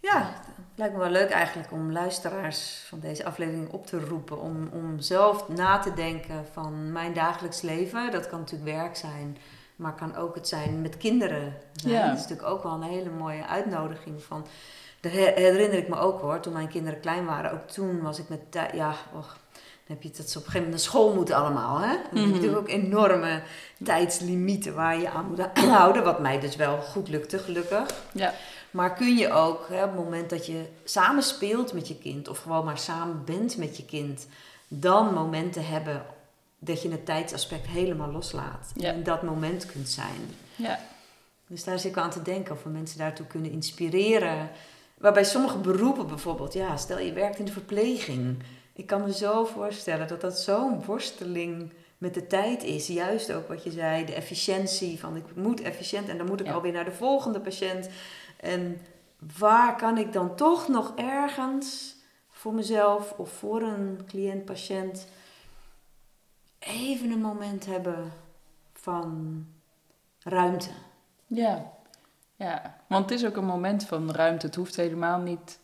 [0.00, 4.40] Ja, het lijkt me wel leuk eigenlijk om luisteraars van deze aflevering op te roepen.
[4.40, 8.10] Om, om zelf na te denken van mijn dagelijks leven.
[8.10, 9.36] Dat kan natuurlijk werk zijn
[9.78, 11.56] maar kan ook het zijn met kinderen.
[11.72, 12.06] Ja.
[12.06, 14.46] Dat is natuurlijk ook wel een hele mooie uitnodiging van.
[15.00, 17.52] Herinner ik me ook hoor, toen mijn kinderen klein waren.
[17.52, 18.40] Ook toen was ik met.
[18.74, 21.78] Ja, och, dan heb je dat ze op een gegeven moment naar school moeten allemaal.
[21.78, 21.86] Hè?
[21.86, 22.30] Dan heb je mhm.
[22.30, 23.42] natuurlijk ook enorme
[23.84, 25.40] tijdslimieten waar je aan moet
[25.78, 26.04] houden.
[26.04, 27.86] Wat mij dus wel goed lukte, gelukkig.
[28.12, 28.34] Ja.
[28.70, 32.28] Maar kun je ook hè, op het moment dat je samen speelt met je kind,
[32.28, 34.26] of gewoon maar samen bent met je kind,
[34.68, 36.06] dan momenten hebben
[36.58, 38.72] dat je het tijdsaspect helemaal loslaat.
[38.80, 40.30] En in dat moment kunt zijn.
[40.56, 40.78] Ja.
[41.46, 44.50] Dus daar zit ik aan te denken of we mensen daartoe kunnen inspireren.
[44.98, 48.42] Waarbij sommige beroepen bijvoorbeeld, ja, stel je werkt in de verpleging.
[48.72, 52.86] Ik kan me zo voorstellen dat dat zo'n worsteling met de tijd is.
[52.86, 56.48] Juist ook wat je zei, de efficiëntie van ik moet efficiënt en dan moet ik
[56.48, 57.88] alweer naar de volgende patiënt.
[58.36, 58.80] En
[59.38, 61.96] waar kan ik dan toch nog ergens
[62.30, 65.06] voor mezelf of voor een cliënt, patiënt
[66.58, 68.12] even een moment hebben
[68.72, 69.46] van
[70.22, 70.70] ruimte.
[71.26, 71.72] Ja.
[72.36, 74.46] ja, want het is ook een moment van ruimte.
[74.46, 75.58] Het hoeft helemaal niet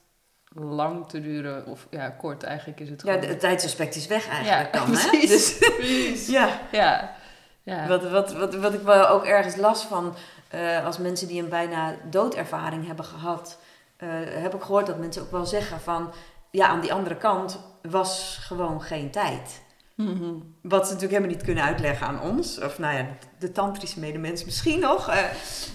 [0.55, 3.21] lang te duren, of ja, kort eigenlijk is het gewoon...
[3.21, 5.11] Ja, het tijdsaspect is weg eigenlijk ja, dan, hè?
[5.11, 6.27] Dus, precies.
[6.37, 6.61] ja.
[6.73, 7.17] ja.
[7.63, 7.89] ja.
[7.89, 10.15] Wat, wat, wat, wat ik wel ook ergens last van,
[10.55, 13.59] uh, als mensen die een bijna doodervaring hebben gehad,
[13.99, 14.09] uh,
[14.43, 16.13] heb ik gehoord dat mensen ook wel zeggen van,
[16.51, 19.63] ja, aan die andere kant was gewoon geen tijd.
[19.95, 20.35] Mhm.
[20.61, 22.61] Wat ze natuurlijk helemaal niet kunnen uitleggen aan ons.
[22.61, 23.07] Of nou ja,
[23.39, 25.09] de tantrische medemens misschien nog.
[25.09, 25.23] Uh,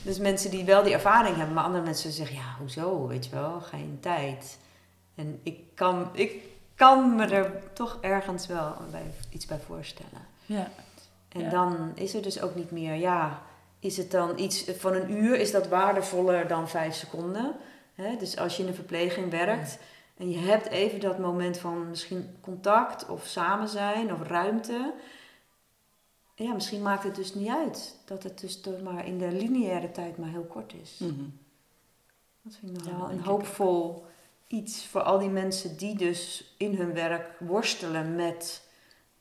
[0.04, 1.54] dus mensen die wel die ervaring hebben.
[1.56, 3.08] Maar andere mensen zeggen, ja, hoezo?
[3.08, 4.58] Weet je wel, geen tijd.
[5.16, 6.44] En ik kan, ik
[6.76, 10.28] kan me er toch ergens wel bij, iets bij voorstellen.
[10.46, 10.72] Ja.
[11.30, 11.50] En Ja.
[11.50, 13.42] dan is er dus ook niet meer, ja,
[13.80, 17.56] is het dan iets van een uur, is dat waardevoller dan vijf seconden?
[17.96, 18.16] Hè?
[18.18, 19.78] Dus als je in een verpleging werkt
[20.20, 24.94] en je hebt even dat moment van misschien contact of samen zijn of ruimte.
[26.36, 30.18] Ja, misschien maakt het dus niet uit dat het dus maar in de lineaire tijd
[30.18, 30.98] maar heel kort is.
[30.98, 31.24] Mhm.
[32.42, 34.06] Dat vind ik nog Ja, wel een hoopvol
[34.48, 38.68] iets voor al die mensen die dus in hun werk worstelen met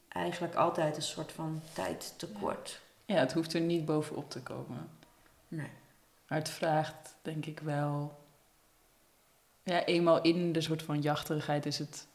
[0.09, 2.81] eigenlijk altijd een soort van tijdtekort.
[3.05, 4.91] Ja, het hoeft er niet bovenop te komen.
[5.49, 5.71] Nee.
[6.29, 8.19] Maar het vraagt, denk ik wel.
[9.69, 12.07] Ja, eenmaal in de soort van jachterigheid is het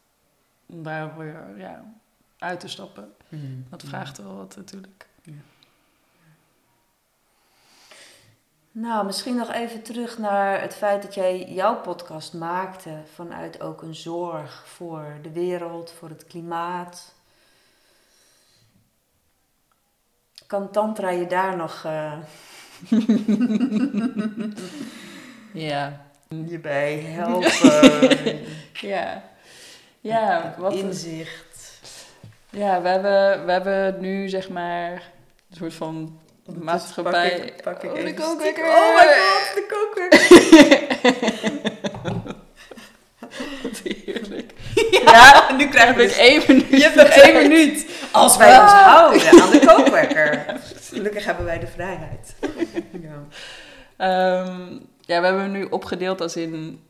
[0.66, 1.94] om daar weer ja,
[2.38, 3.14] uit te stappen.
[3.70, 5.08] Dat vraagt wel wat natuurlijk.
[8.72, 13.82] Nou, misschien nog even terug naar het feit dat jij jouw podcast maakte vanuit ook
[13.82, 17.14] een zorg voor de wereld, voor het klimaat.
[20.48, 22.18] Kan Tantra je daar nog eh,
[25.70, 26.12] Ja.
[26.50, 28.40] Je bij helpen?
[28.74, 29.24] Ja.
[30.00, 31.80] Ja, wat, Inzicht.
[32.50, 37.30] ja we, hebben, we hebben nu zeg maar een soort van maatschappij.
[37.30, 38.66] Pak ik, pak ik Oh, de kookwekker.
[38.66, 40.22] Oh my god, de kookwekker.
[43.84, 44.54] Heerlijk.
[45.06, 46.70] Ja, nu krijg ik één minuut.
[46.70, 47.86] Je hebt nog één minuut.
[48.12, 50.46] Als wij ons houden aan de kookwekker.
[50.90, 52.36] Gelukkig hebben wij de vrijheid.
[53.02, 53.24] Ja.
[53.98, 56.84] Ehm, ja, we hebben hem nu opgedeeld als in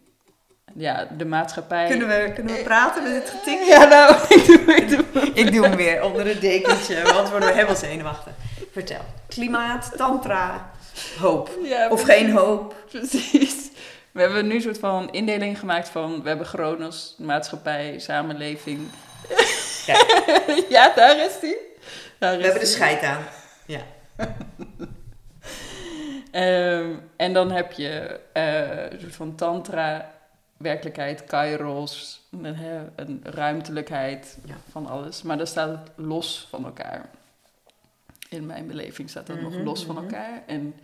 [0.73, 1.87] ja, de maatschappij.
[1.87, 3.67] Kunnen, we, kunnen we praten met dit getik?
[3.67, 5.31] Ja, nou, ik doe, ik doe.
[5.33, 8.33] Ik doe hem weer onder een dekentje, want worden we helemaal zenuwachtig.
[8.71, 9.01] Vertel.
[9.27, 10.71] Klimaat, tantra,
[11.19, 11.57] hoop.
[11.63, 12.23] Ja, Of precies.
[12.23, 12.75] geen hoop.
[12.89, 13.71] Precies.
[14.11, 16.21] We hebben nu een soort van indeling gemaakt van...
[16.21, 18.87] We hebben Chronos, maatschappij, samenleving.
[19.85, 20.25] Kijk.
[20.69, 21.57] ja, daar is die.
[22.17, 23.23] Daar is We hebben de scheid aan.
[23.65, 23.81] Ja.
[26.33, 30.11] Ehm, en dan heb je eh, een soort van tantra,
[30.57, 32.57] werkelijkheid, kairos, een,
[32.95, 34.55] een ruimtelijkheid Ja.
[34.69, 35.21] van alles.
[35.21, 37.09] Maar dat staat het los van elkaar.
[38.29, 40.03] In mijn beleving staat dat nog Mhm, los van mhm.
[40.03, 40.43] elkaar.
[40.47, 40.75] En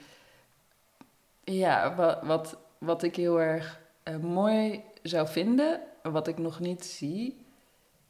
[1.43, 6.85] ja, wat, wat, wat ik heel erg eh, mooi zou vinden, wat ik nog niet
[6.85, 7.45] zie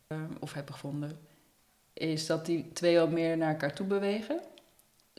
[0.08, 1.20] ehm, of heb gevonden,
[1.94, 4.40] is dat die twee wat meer naar elkaar toe bewegen.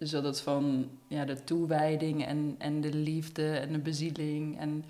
[0.01, 4.85] Dus dat het van ja, de toewijding en, en de liefde en de bezieling en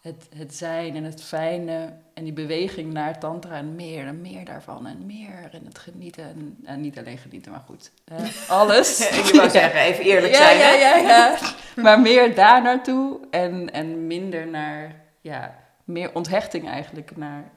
[0.00, 4.44] het, het zijn en het fijne en die beweging naar tantra en meer en meer
[4.44, 9.10] daarvan en meer en het genieten en, en niet alleen genieten, maar goed, eh, alles.
[9.10, 10.58] Ik wou zeggen, even eerlijk ja, zijn.
[10.58, 10.74] ja, hè?
[10.74, 11.38] ja, ja.
[11.82, 17.50] maar meer daar naartoe en, en minder naar, ja, meer onthechting eigenlijk naar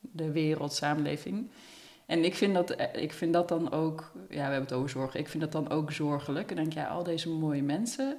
[0.00, 1.50] de wereld, samenleving.
[2.06, 4.90] En ik vind, dat, eh, ik vind dat dan ook, ja, we hebben het over
[4.90, 6.50] zorg, ik vind dat dan ook zorgelijk.
[6.50, 8.18] En denk, ja, al deze mooie mensen.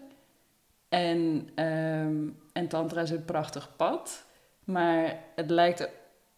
[0.90, 4.26] En, ehm, en Tantra is een prachtig pad,
[4.64, 5.90] maar het lijkt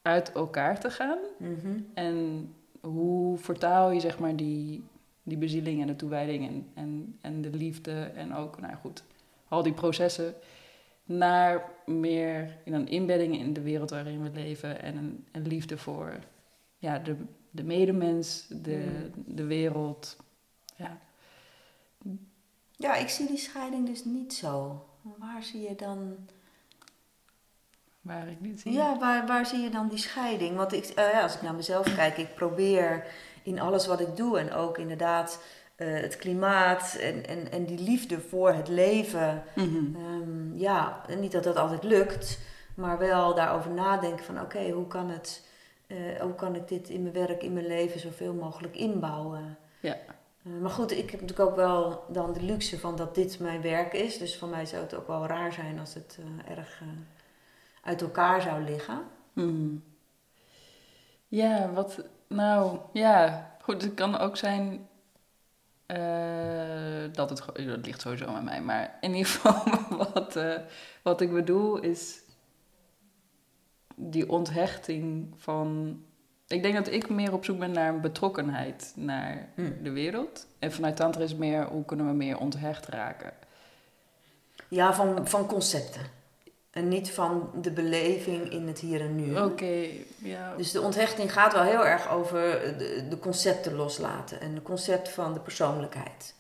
[0.02, 1.18] uit elkaar te gaan.
[1.38, 1.80] Mhm.
[1.94, 2.50] En
[2.82, 4.84] hoe vertaal je zeg maar die,
[5.24, 9.04] die bezieling en de toewijding en, en, en de liefde en ook, nou goed,
[9.48, 10.34] al die processen
[11.06, 15.78] naar meer in een inbedding in de wereld waarin we leven en een, een liefde
[15.78, 16.20] voor
[16.86, 17.16] ja, de,
[17.52, 20.18] de medemens, de, de wereld.
[20.76, 20.98] Ja.
[22.72, 24.86] Ja, ik zie die scheiding dus niet zo.
[25.02, 26.18] Waar zie je dan...
[28.02, 28.72] Waar ik niet zie.
[28.72, 30.56] Ja, waar, waar zie je dan die scheiding?
[30.56, 33.08] Want ik, eh, ja, als ik naar mezelf kijk, ik probeer
[33.44, 35.44] in alles wat ik doe en ook inderdaad
[35.76, 39.44] eh, het klimaat en, en, en die liefde voor het leven.
[39.56, 39.96] Mhm.
[39.96, 42.40] Ehm, ja, en niet dat dat altijd lukt,
[42.76, 45.48] maar wel daarover nadenken van oké, hoe kan het,
[45.88, 49.58] eh, hoe kan ik dit in mijn werk, in mijn leven zoveel mogelijk inbouwen?
[49.80, 49.98] Ja.
[50.44, 53.62] Eh, maar goed, ik heb natuurlijk ook wel dan de luxe van dat dit mijn
[53.62, 54.18] werk is.
[54.18, 56.82] Dus voor mij zou het ook wel raar zijn als het eh, erg
[57.84, 59.02] uit elkaar zou liggen.
[59.34, 59.76] Mhm.
[61.28, 62.04] Ja, wat.
[62.28, 63.52] Nou, ja.
[63.62, 64.88] Goed, het kan ook zijn.
[67.12, 67.44] dat het.
[67.56, 68.62] Dat ligt sowieso aan mij.
[68.62, 69.64] Maar in ieder geval,
[70.14, 70.40] wat,
[71.02, 72.25] wat ik bedoel is.
[73.96, 76.00] Die onthechting van.
[76.48, 79.78] Ik denk dat ik meer op zoek ben naar een betrokkenheid naar Hmm.
[79.84, 80.48] de wereld.
[80.60, 83.34] En vanuit Tantra is meer hoe kunnen we meer onthecht raken.
[84.68, 86.02] Ja, van, van concepten.
[86.72, 89.40] En niet van de beleving in het hier en nu.
[89.40, 89.88] Oké,
[90.18, 90.56] ja.
[90.58, 92.42] Dus de onthechting gaat wel heel erg over
[92.78, 96.34] de, de concepten loslaten en het concept van de persoonlijkheid.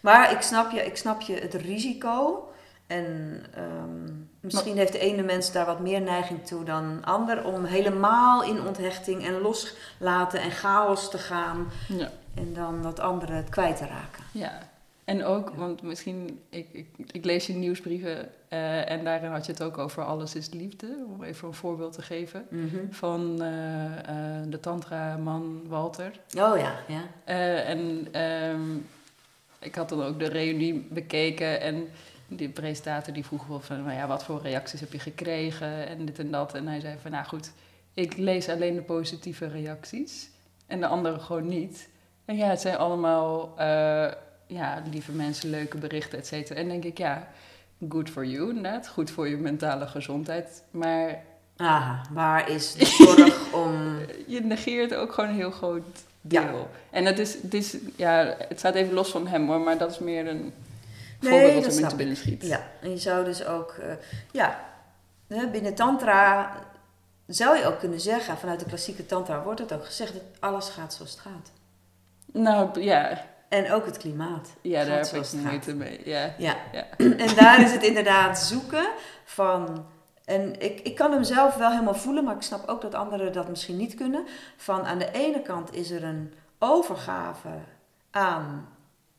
[0.00, 2.48] Maar ik snap je, ik snap je het risico
[2.92, 7.44] En ehm, misschien heeft de ene mens daar wat meer neiging toe dan de ander
[7.44, 11.68] om helemaal in onthechting en loslaten en chaos te gaan.
[11.88, 12.10] Ja.
[12.34, 14.24] En dan dat andere het kwijt te raken.
[14.32, 14.58] Ja,
[15.04, 19.52] en ook, want misschien, ik, ik, ik lees je nieuwsbrieven uh, en daarin had je
[19.52, 22.76] het ook over alles is liefde, om even een voorbeeld te geven, mhm.
[22.90, 26.10] van uh, uh, de tantra-man Walter.
[26.38, 27.02] Oh ja, ja.
[27.64, 28.86] en um,
[29.58, 31.88] ik had dan ook de reunie bekeken en
[32.36, 36.04] die presentator die vroeg wel van, nou ja, wat voor reacties heb je gekregen en
[36.04, 36.54] dit en dat.
[36.54, 37.52] En hij zei van, nou goed,
[37.94, 40.30] ik lees alleen de positieve reacties
[40.66, 41.88] en de andere gewoon niet.
[42.24, 43.54] En ja, het zijn allemaal
[44.52, 46.60] ja, lieve mensen, leuke berichten, et cetera.
[46.60, 47.28] En denk ik, ja,
[47.88, 48.88] good for you inderdaad.
[48.88, 50.62] Goed voor je mentale gezondheid.
[50.70, 51.22] Maar...
[51.56, 53.98] Aha, waar is de zorg om...
[54.26, 55.82] Je negeert ook gewoon een heel groot
[56.20, 56.40] deel.
[56.40, 56.66] Ja.
[56.90, 59.90] En het is, het is, ja, het staat even los van hem hoor, maar dat
[59.90, 60.52] is meer een
[61.22, 62.46] nee, voorbeeld er te binnen schiet.
[62.46, 63.92] Ja, en je zou dus ook, uh,
[64.30, 64.60] ja,
[65.26, 66.52] binnen tantra
[67.26, 70.68] zou je ook kunnen zeggen, vanuit de klassieke tantra wordt het ook gezegd, dat alles
[70.68, 71.50] gaat zoals het gaat.
[72.32, 74.48] Nou, ja, en ook het klimaat.
[74.60, 76.00] Ja, daar heb ik moeite mee.
[76.04, 76.34] Ja.
[76.38, 76.56] Ja.
[76.72, 76.84] ja.
[77.26, 78.86] En daar is het inderdaad zoeken
[79.24, 79.86] van.
[80.24, 83.32] En ik, ik kan hem zelf wel helemaal voelen, maar ik snap ook dat anderen
[83.32, 84.26] dat misschien niet kunnen.
[84.56, 87.48] Van aan de ene kant is er een overgave
[88.10, 88.68] aan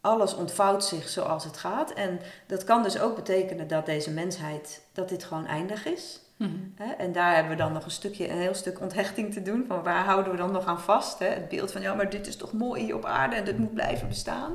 [0.03, 1.93] alles ontvouwt zich zoals het gaat.
[1.93, 6.19] En dat kan dus ook betekenen dat deze mensheid, dat dit gewoon eindig is.
[6.37, 6.51] Mhm.
[6.97, 9.65] En daar hebben we dan nog een stukje, een heel stuk onthechting te doen.
[9.67, 11.19] Van waar houden we dan nog aan vast?
[11.19, 11.25] Hè?
[11.25, 13.73] Het beeld van ja, maar dit is toch mooi hier op aarde en dit moet
[13.73, 14.53] blijven bestaan.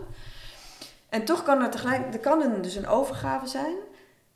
[1.08, 3.76] En toch kan er tegelijk, er kan een, dus een overgave zijn.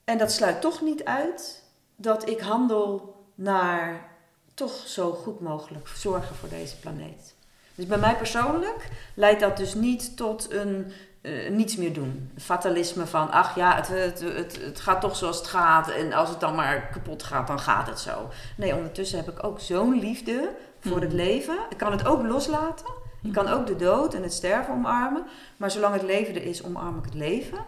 [0.05, 1.65] En dat sluit toch niet uit
[1.97, 4.11] dat ik handel naar
[4.55, 7.35] toch zo goed mogelijk zorgen voor deze planeet.
[7.75, 10.93] Dus bij mij persoonlijk leidt dat dus niet tot een
[11.23, 12.31] uh, niets meer doen.
[12.39, 15.91] Fatalisme van, ach ja, het, het, het, het, gaat toch zoals het gaat.
[15.91, 18.29] En als het dan maar kapot gaat, dan gaat het zo.
[18.57, 20.51] Nee, ondertussen heb ik ook zo'n liefde
[20.81, 21.17] voor het mhm.
[21.17, 21.59] leven.
[21.71, 22.87] Ik kan het ook loslaten.
[23.23, 25.25] Ik kan ook de dood en het sterven omarmen.
[25.57, 27.59] Maar zolang het leven er is, omarm ik het leven.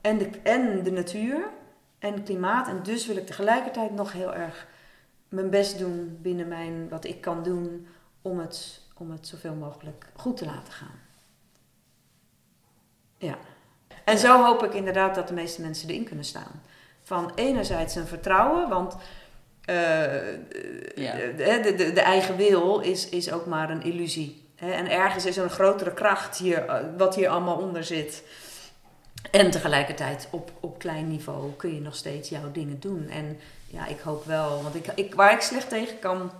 [0.00, 1.48] En de, en de natuur
[1.98, 2.68] en het klimaat.
[2.68, 4.66] En dus wil ik tegelijkertijd nog heel erg
[5.28, 7.86] mijn best doen binnen mijn, wat ik kan doen
[8.22, 11.00] om het, om het zoveel mogelijk goed te laten gaan.
[13.18, 13.38] Ja.
[14.04, 16.62] En zo hoop ik inderdaad dat de meeste mensen erin kunnen staan.
[17.02, 20.32] Van enerzijds een vertrouwen, want uh,
[20.94, 21.14] ja.
[21.14, 24.48] de, de, de, eigen wil is, is ook maar een illusie.
[24.56, 28.22] En ergens is er een grotere kracht hier, eh, wat hier allemaal onder zit.
[29.30, 33.08] En tegelijkertijd op, op klein niveau kun je nog steeds jouw dingen doen.
[33.08, 36.30] En ja, ik hoop wel, want ik, ik, waar ik slecht tegen kan,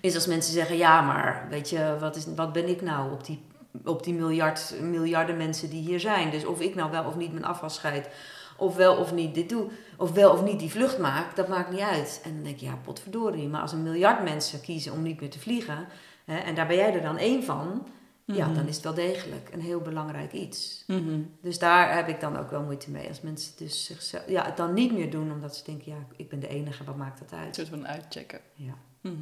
[0.00, 3.24] is als mensen zeggen: ja, maar weet je, wat, is, wat ben ik nou op
[3.24, 3.42] die
[3.84, 6.30] op die miljard, miljarden mensen die hier zijn.
[6.30, 8.08] Dus of ik nou wel of niet mijn afval scheid,
[8.56, 11.70] of wel of niet dit doe, of wel of niet die vlucht maak, dat maakt
[11.70, 12.20] niet uit.
[12.24, 13.48] En dan denk je, ja, potverdorie.
[13.48, 15.86] Maar als een miljard mensen kiezen om niet meer te vliegen,
[16.24, 17.86] hè, en daar ben jij er dan één van,
[18.24, 18.54] ja, mhm.
[18.54, 20.84] dan is het wel degelijk een heel belangrijk iets.
[20.86, 21.20] Mhm.
[21.42, 23.08] Dus daar heb ik dan ook wel moeite mee.
[23.08, 26.28] Als mensen dus zichzelf, ja, het dan niet meer doen, omdat ze denken, ja, ik
[26.28, 27.46] ben de enige, wat maakt dat uit?
[27.48, 28.40] Een soort van uitchecken.
[28.54, 28.74] Ja.
[29.00, 29.14] Mhm.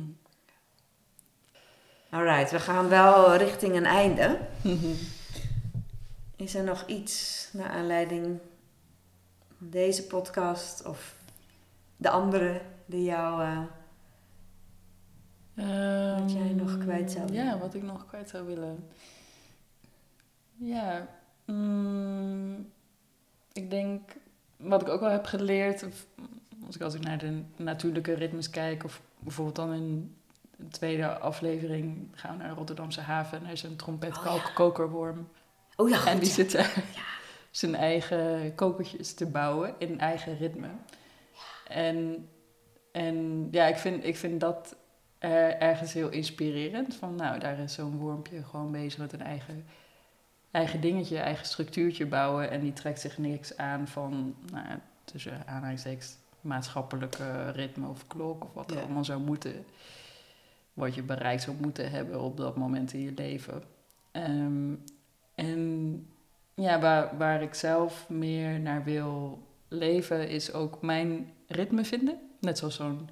[2.10, 4.38] Alright, we gaan wel richting een einde.
[4.62, 4.92] Mhm.
[6.36, 8.38] Is er nog iets naar aanleiding
[9.58, 11.14] van deze podcast of
[11.96, 13.42] de andere die jou.
[15.54, 17.44] Uh, wat jij nog ehm, kwijt zou willen?
[17.44, 18.88] Ja, wat ik nog kwijt zou willen.
[20.56, 21.08] Ja,
[21.44, 22.72] mm,
[23.52, 24.16] ik denk
[24.56, 25.84] wat ik ook wel heb geleerd,
[26.66, 30.16] als ik, als ik naar de natuurlijke ritmes kijk, of bijvoorbeeld dan in
[30.58, 35.18] de tweede aflevering gaan we naar de Rotterdamse haven en er is een trompetkokerworm.
[35.76, 36.66] Oh, oh ja, En die zit ja.
[37.50, 40.66] zijn eigen kokertjes te bouwen in eigen ritme.
[40.66, 41.74] Ja.
[41.74, 42.28] En,
[42.92, 44.76] en ja, ik vind, ik vind dat
[45.58, 46.94] ergens heel inspirerend.
[46.94, 49.66] Van nou, daar is zo'n wormpje gewoon bezig met een eigen,
[50.50, 52.50] eigen dingetje, eigen structuurtje bouwen.
[52.50, 54.66] En die trekt zich niks aan van, nou,
[55.04, 59.64] tussen aanhalingstekens, maatschappelijke ritme of klok of wat er allemaal zou moeten
[60.78, 63.62] wat je bereikt zou moeten hebben op dat moment in je leven.
[64.10, 64.74] Ehm,
[65.34, 66.06] en
[66.54, 72.18] ja, waar, waar ik zelf meer naar wil leven, is ook mijn ritme vinden.
[72.40, 73.08] Net zoals zo'n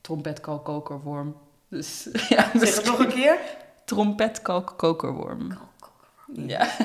[0.00, 1.36] trompetkalkokerworm.
[1.68, 3.38] Dus, ja, zeg het nog een keer.
[3.84, 5.58] Trompetkalkokerworm.
[6.32, 6.68] Ja.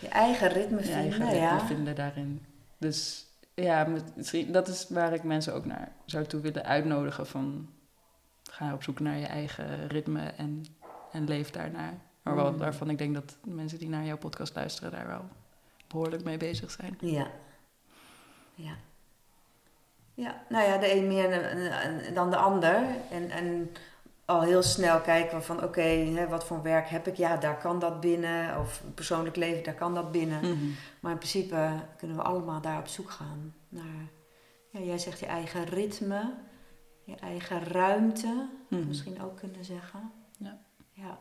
[0.00, 2.44] Je eigen ritme vinden, je eigen ritme vinden daarin.
[2.78, 3.86] Dus ja,
[4.46, 7.68] dat is waar ik mensen ook naar zou toe willen uitnodigen van
[8.54, 10.64] ga op zoek naar je eigen ritme en,
[11.12, 11.94] en leef daarnaar.
[12.22, 12.58] Maar wel, mm.
[12.58, 15.24] waarvan ik denk dat mensen die naar jouw podcast luisteren daar wel
[15.86, 16.96] behoorlijk mee bezig zijn.
[17.00, 17.26] Ja.
[18.54, 18.76] Ja.
[20.14, 21.56] Ja, nou ja, de een meer
[22.14, 22.84] dan de ander.
[23.10, 23.70] En, en
[24.24, 27.16] al heel snel kijken van oké, wat voor werk heb ik?
[27.16, 28.58] Ja, daar kan dat binnen.
[28.58, 30.40] Of persoonlijk leven, daar kan dat binnen.
[30.40, 30.66] Mhm.
[31.00, 34.08] Maar in principe kunnen we allemaal daar op zoek gaan naar,
[34.70, 36.34] ja, jij zegt je eigen ritme,
[37.04, 38.86] je eigen ruimte, Mhm.
[38.86, 40.12] misschien ook kunnen zeggen.
[40.38, 40.58] Ja.
[40.92, 41.18] Ja.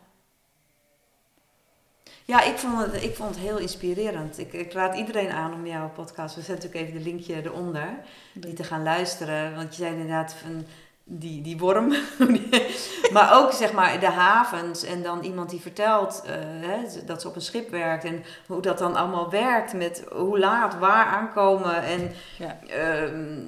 [2.26, 4.38] Ja, ik vond het, ik vond het heel inspirerend.
[4.38, 7.98] Ik, ik raad iedereen aan om jouw podcast, we zetten natuurlijk even de linkje eronder,
[8.34, 9.56] die te gaan luisteren.
[9.56, 10.66] Want je zei inderdaad van
[11.04, 11.88] die, die worm.
[13.14, 17.28] maar ook zeg maar de havens en dan iemand die vertelt eh, hè, dat ze
[17.28, 18.04] op een schip werkt.
[18.04, 21.84] En hoe dat dan allemaal werkt met hoe laat, waar aankomen.
[21.84, 22.58] En Ja.
[22.68, 23.40] ehm,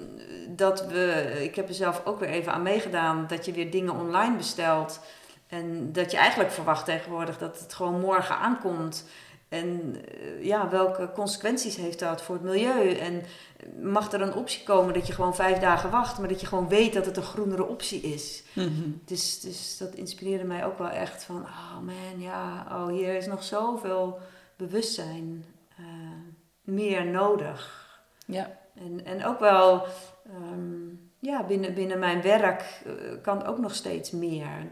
[0.49, 3.95] dat we, ik heb er zelf ook weer even aan meegedaan, dat je weer dingen
[3.95, 4.99] online bestelt.
[5.47, 9.05] En dat je eigenlijk verwacht tegenwoordig dat het gewoon morgen aankomt.
[9.55, 12.91] En eh, ja, welke consequenties heeft dat voor het milieu?
[12.91, 13.23] En
[13.81, 16.67] mag er een optie komen dat je gewoon vijf dagen wacht, maar dat je gewoon
[16.67, 18.43] weet dat het een groenere optie is?
[18.53, 18.89] Mhm.
[19.05, 23.27] Dus, dus dat inspireerde mij ook wel echt van, oh man, ja, oh, hier is
[23.27, 24.19] nog zoveel
[24.55, 25.45] bewustzijn
[25.77, 25.85] eh,
[26.61, 27.83] meer nodig.
[28.25, 28.57] Ja.
[28.75, 29.85] En, en ook wel,
[30.25, 30.87] ehm,
[31.19, 34.67] ja, binnen, binnen mijn werk eh, kan ook nog steeds meer.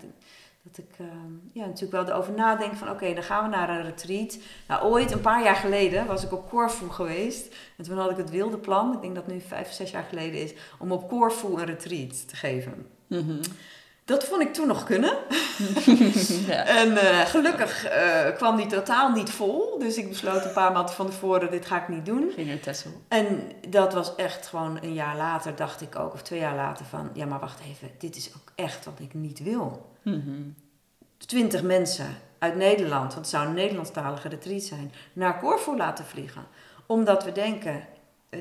[0.64, 3.84] Dat ik ehm, ja, natuurlijk wel erover nadenk van oké, dan gaan we naar een
[3.84, 4.38] retreat.
[4.68, 7.56] Nou, ooit, een paar jaar geleden, was ik op Corfu geweest.
[7.78, 10.42] En toen had ik het wilde plan, ik denk dat nu vijf, zes jaar geleden
[10.42, 12.88] is, om op Corfu een retreat te geven.
[13.08, 13.42] Mhm.
[14.06, 15.10] Dat vond ik toen nog kunnen.
[16.48, 16.66] ja.
[16.66, 19.80] En eh, gelukkig eh, kwam die totaal niet vol.
[19.80, 22.32] Dus ik besloot een paar maanden van tevoren, dit ga ik niet doen.
[22.36, 22.92] Ging er Tessel.
[23.08, 26.86] En dat was echt gewoon een jaar later, dacht ik ook, of twee jaar later,
[26.86, 29.92] van ja, maar wacht even, dit is ook echt wat ik niet wil.
[30.02, 30.42] Mhm.
[31.18, 36.46] Twintig mensen uit Nederland, want het zou een Nederlandstalige retreat zijn, naar Corfu laten vliegen.
[36.86, 37.88] Omdat we denken,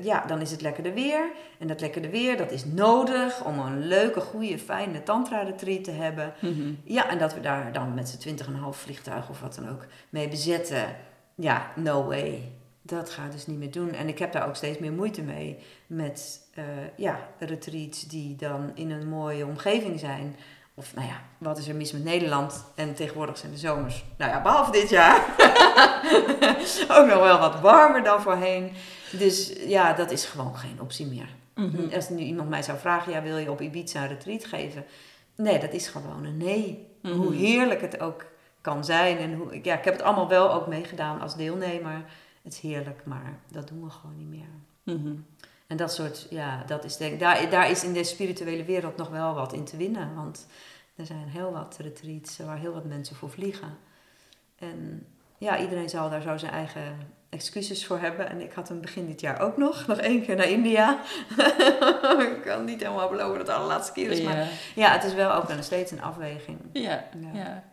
[0.01, 1.31] ja, dan is het lekkerder weer.
[1.59, 6.33] En dat lekkerder weer, dat is nodig om een leuke, goede, fijne tantra-retreat te hebben.
[6.39, 6.73] Mhm.
[6.83, 9.55] Ja, en dat we daar dan met z'n twintig en een half vliegtuig of wat
[9.55, 10.95] dan ook mee bezetten.
[11.35, 12.51] Ja, no way.
[12.81, 13.91] Dat gaat dus niet meer doen.
[13.91, 16.63] En ik heb daar ook steeds meer moeite mee met eh,
[16.95, 20.35] ja, retreats die dan in een mooie omgeving zijn.
[20.75, 22.65] Of nou ja, wat is er mis met Nederland?
[22.75, 25.17] En tegenwoordig zijn de zomers, nou ja, behalve dit jaar,
[26.97, 28.71] ook nog wel wat warmer dan voorheen.
[29.11, 31.29] Dus ja, dat is gewoon geen optie meer.
[31.55, 31.93] Mhm.
[31.93, 34.85] Als nu iemand mij zou vragen, ja, wil je op Ibiza een retreat geven?
[35.35, 36.87] Nee, dat is gewoon een nee.
[37.01, 37.13] Mhm.
[37.13, 38.25] Hoe heerlijk het ook
[38.61, 39.17] kan zijn.
[39.17, 42.05] En hoe, ja, ik heb het allemaal wel ook meegedaan als deelnemer.
[42.43, 44.49] Het is heerlijk, maar dat doen we gewoon niet meer.
[44.83, 45.15] Mhm.
[45.73, 49.09] En dat soort, ja, dat is denk, daar, daar is in de spirituele wereld nog
[49.09, 50.15] wel wat in te winnen.
[50.15, 50.47] Want
[50.95, 53.77] er zijn heel wat retreats waar heel wat mensen voor vliegen.
[54.59, 55.07] En
[55.37, 56.97] ja, iedereen zal daar zo zijn eigen
[57.29, 58.29] excuses voor hebben.
[58.29, 61.01] En ik had hem begin dit jaar ook nog, nog één keer naar India.
[62.35, 64.21] ik kan niet helemaal beloven dat het de allerlaatste keer is.
[64.21, 64.47] Maar Ja.
[64.75, 66.59] ja, het is wel ook nog steeds een afweging.
[66.73, 67.29] Ja, Ja.
[67.33, 67.63] ja.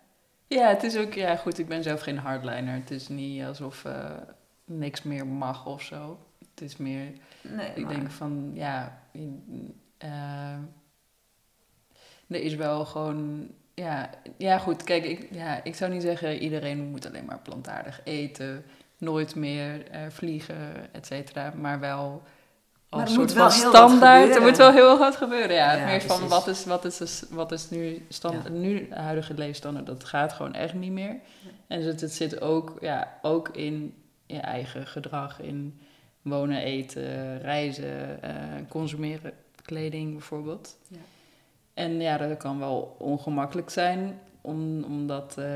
[0.46, 0.68] ja.
[0.68, 2.74] het is ook, ja goed, ik ben zelf geen hardliner.
[2.74, 4.10] Het is niet alsof eh,
[4.64, 6.18] niks meer mag of zo.
[6.54, 7.12] Het is meer,
[7.42, 9.02] Nee, ik maar- denk van, ja,
[9.98, 10.52] eh,
[12.28, 16.78] er is wel gewoon, ja, ja goed, kijk, ik, ja, ik zou niet zeggen iedereen
[16.90, 18.64] moet alleen maar plantaardig eten,
[18.98, 22.22] nooit meer eh, vliegen, et cetera, maar wel
[22.88, 24.34] Maar als er soort moet wel van standaard.
[24.34, 25.72] Er moet wel heel wat gebeuren, ja.
[25.72, 28.50] Ja, meer van wat is, wat is, wat is nu, stand, Ja.
[28.50, 31.16] nu de huidige leefstandaard, dat gaat gewoon echt niet meer.
[31.66, 33.94] En het, het zit ook, ja, ook in
[34.26, 35.80] je eigen gedrag, in
[36.22, 38.34] wonen, eten, reizen, eh,
[38.68, 40.76] consumeren, kleding bijvoorbeeld.
[40.88, 40.98] Ja.
[41.74, 45.46] En ja, dat kan wel ongemakkelijk zijn om, om dat eh,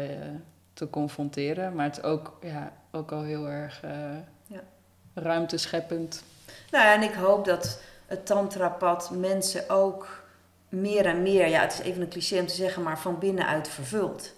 [0.73, 3.91] te confronteren, maar het is ook, ja, ook al heel erg eh
[4.47, 4.61] Ja.
[5.15, 6.25] ruimtescheppend.
[6.71, 10.23] Nou ja, en ik hoop dat het tantrapad mensen ook
[10.69, 13.69] meer en meer, ja, het is even een cliché om te zeggen, maar van binnenuit
[13.69, 14.33] vervult.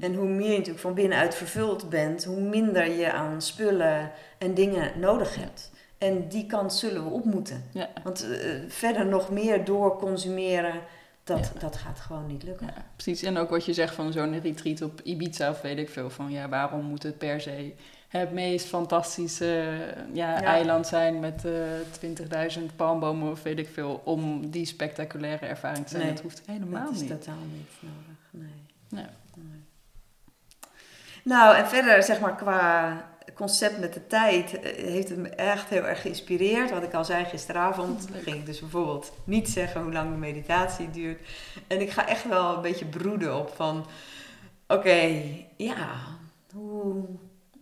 [0.00, 4.54] En hoe meer je natuurlijk van binnenuit vervuld bent, hoe minder je aan spullen en
[4.54, 5.70] dingen nodig hebt.
[5.98, 7.64] En die kant zullen we op moeten.
[7.72, 7.88] Ja.
[8.02, 10.80] Want eh, verder nog meer doorconsumeren,
[11.24, 12.66] dat, dat gaat gewoon niet lukken.
[12.66, 13.22] Ja, precies.
[13.22, 16.30] En ook wat je zegt van zo'n retreat op Ibiza of weet ik veel van
[16.30, 17.72] ja, waarom moet het per se
[18.08, 19.78] het meest fantastische
[20.12, 25.84] ja, eiland zijn met eh 20.000 palmbomen of weet ik veel om die spectaculaire ervaring
[25.84, 26.02] te zijn.
[26.02, 27.10] Nee, dat hoeft helemaal dat is niet.
[27.10, 28.48] totaal niet nodig.
[28.88, 29.04] Nee.
[31.28, 32.92] Nou, en verder zeg maar qua
[33.34, 36.70] concept met de tijd eh, heeft het me echt heel erg geïnspireerd.
[36.70, 40.90] Wat ik al zei gisteravond, ging ik dus bijvoorbeeld niet zeggen hoe lang de meditatie
[40.90, 41.26] duurt.
[41.66, 43.86] En ik ga echt wel een beetje broeden op van,
[44.66, 45.22] oké,
[45.56, 45.88] ja,
[46.54, 47.04] hoe,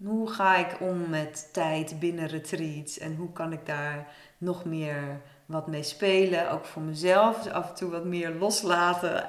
[0.05, 4.07] Hoe ga ik om met tijd binnen retreats en hoe kan ik daar
[4.39, 9.25] nog meer wat mee spelen, ook voor mezelf, dus af en toe wat meer loslaten.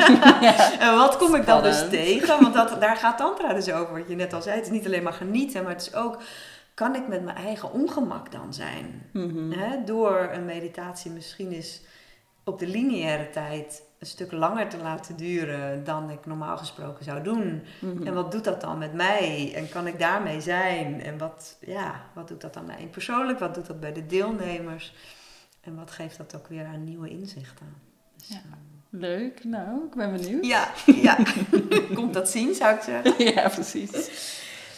[0.86, 2.42] en wat kom ik dan dus tegen?
[2.42, 4.56] Want dat, daar gaat Tantra dus over, wat je net al zei.
[4.56, 6.22] Het is niet alleen maar genieten, maar het is ook,
[6.74, 9.08] kan ik met mijn eigen ongemak dan zijn?
[9.12, 9.52] Mm
[9.84, 11.82] door een meditatie misschien is
[12.44, 17.22] op de lineaire tijd een stuk langer te laten duren dan ik normaal gesproken zou
[17.22, 17.62] doen.
[17.80, 18.06] Mhm.
[18.06, 19.52] En wat doet dat dan met mij?
[19.54, 21.02] En kan ik daarmee zijn?
[21.02, 23.38] En wat, ja, wat doet dat dan mij persoonlijk?
[23.38, 24.94] Wat doet dat bij de deelnemers?
[25.64, 27.66] En wat geeft dat ook weer aan nieuwe inzichten?
[28.16, 28.34] Dus, ja.
[28.34, 30.46] Ehm, Leuk, nou, ik ben benieuwd.
[30.46, 31.18] Ja, ja.
[31.94, 33.14] komt dat zien, zou ik zeggen.
[33.34, 33.90] Ja, precies.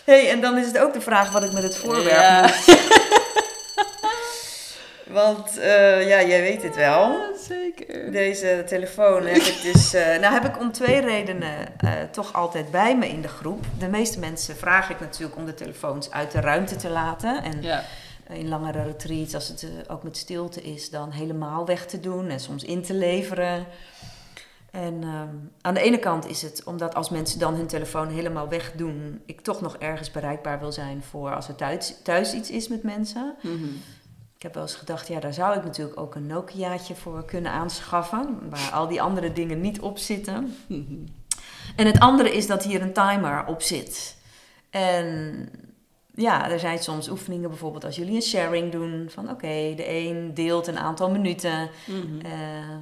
[0.04, 2.40] hey, en dan is het ook de vraag wat ik met het voorwerp ja.
[2.42, 2.64] moet.
[5.06, 7.10] Want uh, ja, jij weet het wel.
[7.10, 8.12] Ja, zeker.
[8.12, 9.94] Deze telefoon heb ik dus.
[9.94, 13.64] Uh, nou, heb ik om twee redenen uh, toch altijd bij me in de groep.
[13.78, 17.42] De meeste mensen vraag ik natuurlijk om de telefoons uit de ruimte te laten.
[17.42, 17.84] En ja.
[18.28, 22.40] In langere retreats, als het ook met stilte is, dan helemaal weg te doen en
[22.40, 23.66] soms in te leveren.
[24.70, 28.48] En um, aan de ene kant is het omdat als mensen dan hun telefoon helemaal
[28.48, 32.68] wegdoen, ik toch nog ergens bereikbaar wil zijn voor als er thuis, thuis iets is
[32.68, 33.34] met mensen.
[33.42, 33.80] Mm -hmm.
[34.36, 37.52] Ik heb wel eens gedacht, ja, daar zou ik natuurlijk ook een Nokiaatje voor kunnen
[37.52, 40.56] aanschaffen, waar al die andere dingen niet op zitten.
[41.76, 44.16] En het andere is dat hier een timer op zit.
[44.70, 45.48] En
[46.16, 50.34] ja, er zijn soms oefeningen, bijvoorbeeld als jullie een sharing doen, van oké, de een
[50.34, 51.70] deelt een aantal minuten.
[51.86, 52.26] Mhm.
[52.26, 52.76] Eh,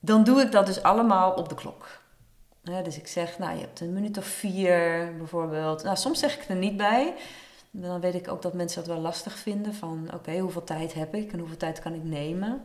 [0.00, 2.00] dan doe ik dat dus allemaal op de klok.
[2.62, 5.82] dus ik zeg, nou, je hebt een minuut of vier bijvoorbeeld.
[5.82, 7.14] Nou, soms zeg ik er niet bij.
[7.70, 9.74] Dan weet ik ook dat mensen dat wel lastig vinden.
[9.74, 12.64] Van oké, hoeveel tijd heb ik en hoeveel tijd kan ik nemen?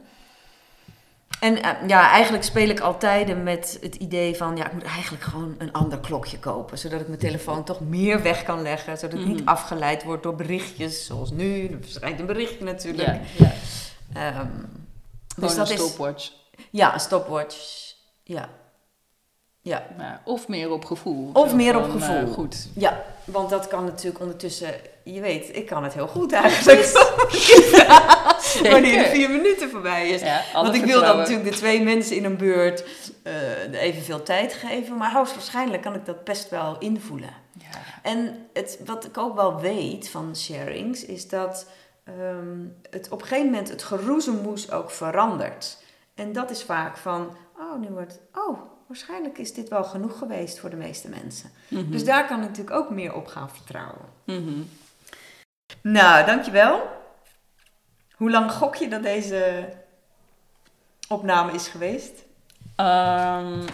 [1.40, 4.58] En eh, ja, eigenlijk speel ik altijd met het idee van...
[4.58, 6.78] ja, ik moet eigenlijk gewoon een ander klokje kopen.
[6.78, 8.98] Zodat ik mijn telefoon toch meer weg kan leggen.
[8.98, 9.48] Zodat ik niet mhm.
[9.48, 11.06] afgeleid word door berichtjes.
[11.06, 13.20] Zoals nu, er verschijnt een berichtje natuurlijk.
[13.38, 13.54] Ja,
[14.14, 14.40] ja.
[14.40, 14.86] Um,
[15.38, 16.24] dus dat een stopwatch.
[16.56, 17.58] Is, ja, een stopwatch.
[18.24, 18.50] Ja,
[19.68, 20.22] ja.
[20.24, 21.30] of meer op gevoel.
[21.34, 22.28] Of meer op eh, gevoel.
[22.28, 22.68] goed.
[22.76, 24.74] Ja, want dat kan natuurlijk ondertussen...
[25.04, 26.92] Je weet, ik kan het heel goed eigenlijk.
[28.72, 30.22] Wanneer de vier minuten voorbij is.
[30.54, 32.86] want ik wil dan natuurlijk de twee mensen in een beurt
[33.24, 34.98] uh, evenveel tijd geven.
[34.98, 37.34] Maar hoogstwaarschijnlijk kan ik dat best wel invoelen.
[37.60, 37.80] Ja.
[38.02, 41.06] En het, wat ik ook wel weet van sharings...
[41.06, 41.68] is dat
[42.08, 45.78] um, het op een gegeven moment het geroezemoes ook verandert.
[46.16, 47.36] En dat is vaak van...
[47.60, 48.20] Oh, nu wordt...
[48.34, 51.52] Oh, waarschijnlijk is dit wel genoeg geweest voor de meeste mensen.
[51.68, 51.92] Mhm.
[51.92, 54.06] Dus daar kan ik natuurlijk ook meer op gaan vertrouwen.
[54.24, 54.62] Mhm.
[55.82, 56.96] Nou, dankjewel.
[58.12, 59.70] Hoe lang gok je dat deze
[61.08, 62.14] opname is geweest?
[62.80, 63.66] Um,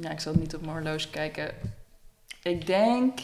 [0.00, 1.54] ja, ik zal niet op mijn horloge kijken.
[2.42, 3.18] Ik denk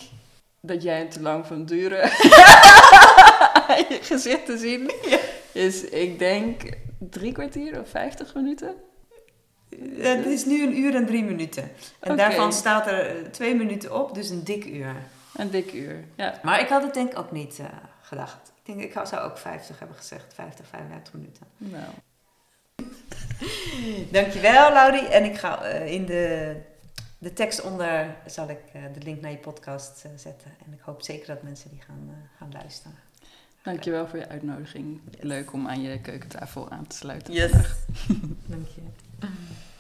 [0.61, 2.03] dat jij het te lang van duren
[3.89, 4.93] je gezicht te zien.
[5.53, 6.63] Is, ik denk
[6.99, 8.75] drie kwartier of vijftig minuten.
[9.97, 11.71] Het is nu een uur en drie minuten.
[12.01, 14.95] En daarvan staat er eh, twee minuten op, dus een dik uur.
[15.37, 16.41] Een dik uur, ja.
[16.43, 17.67] Maar ik had het denk ik ook niet uh,
[18.01, 18.53] gedacht.
[18.63, 20.35] Ik denk, ik zou ook 50 hebben gezegd.
[20.35, 21.47] 50, 55 minuten.
[21.57, 21.85] Nou.
[24.13, 25.09] Dankjewel, Laurie.
[25.09, 26.55] En ik ga uh, in de,
[27.19, 30.51] de tekst onder zal ik uh, de link naar je podcast zetten.
[30.67, 32.99] En ik hoop zeker dat mensen die gaan, gaan luisteren.
[33.63, 35.01] Dankjewel voor je uitnodiging.
[35.21, 37.35] Leuk om aan je keukentafel aan te sluiten.
[37.35, 37.53] Yes.
[38.47, 38.83] Dank je.
[39.21, 39.74] 嗯。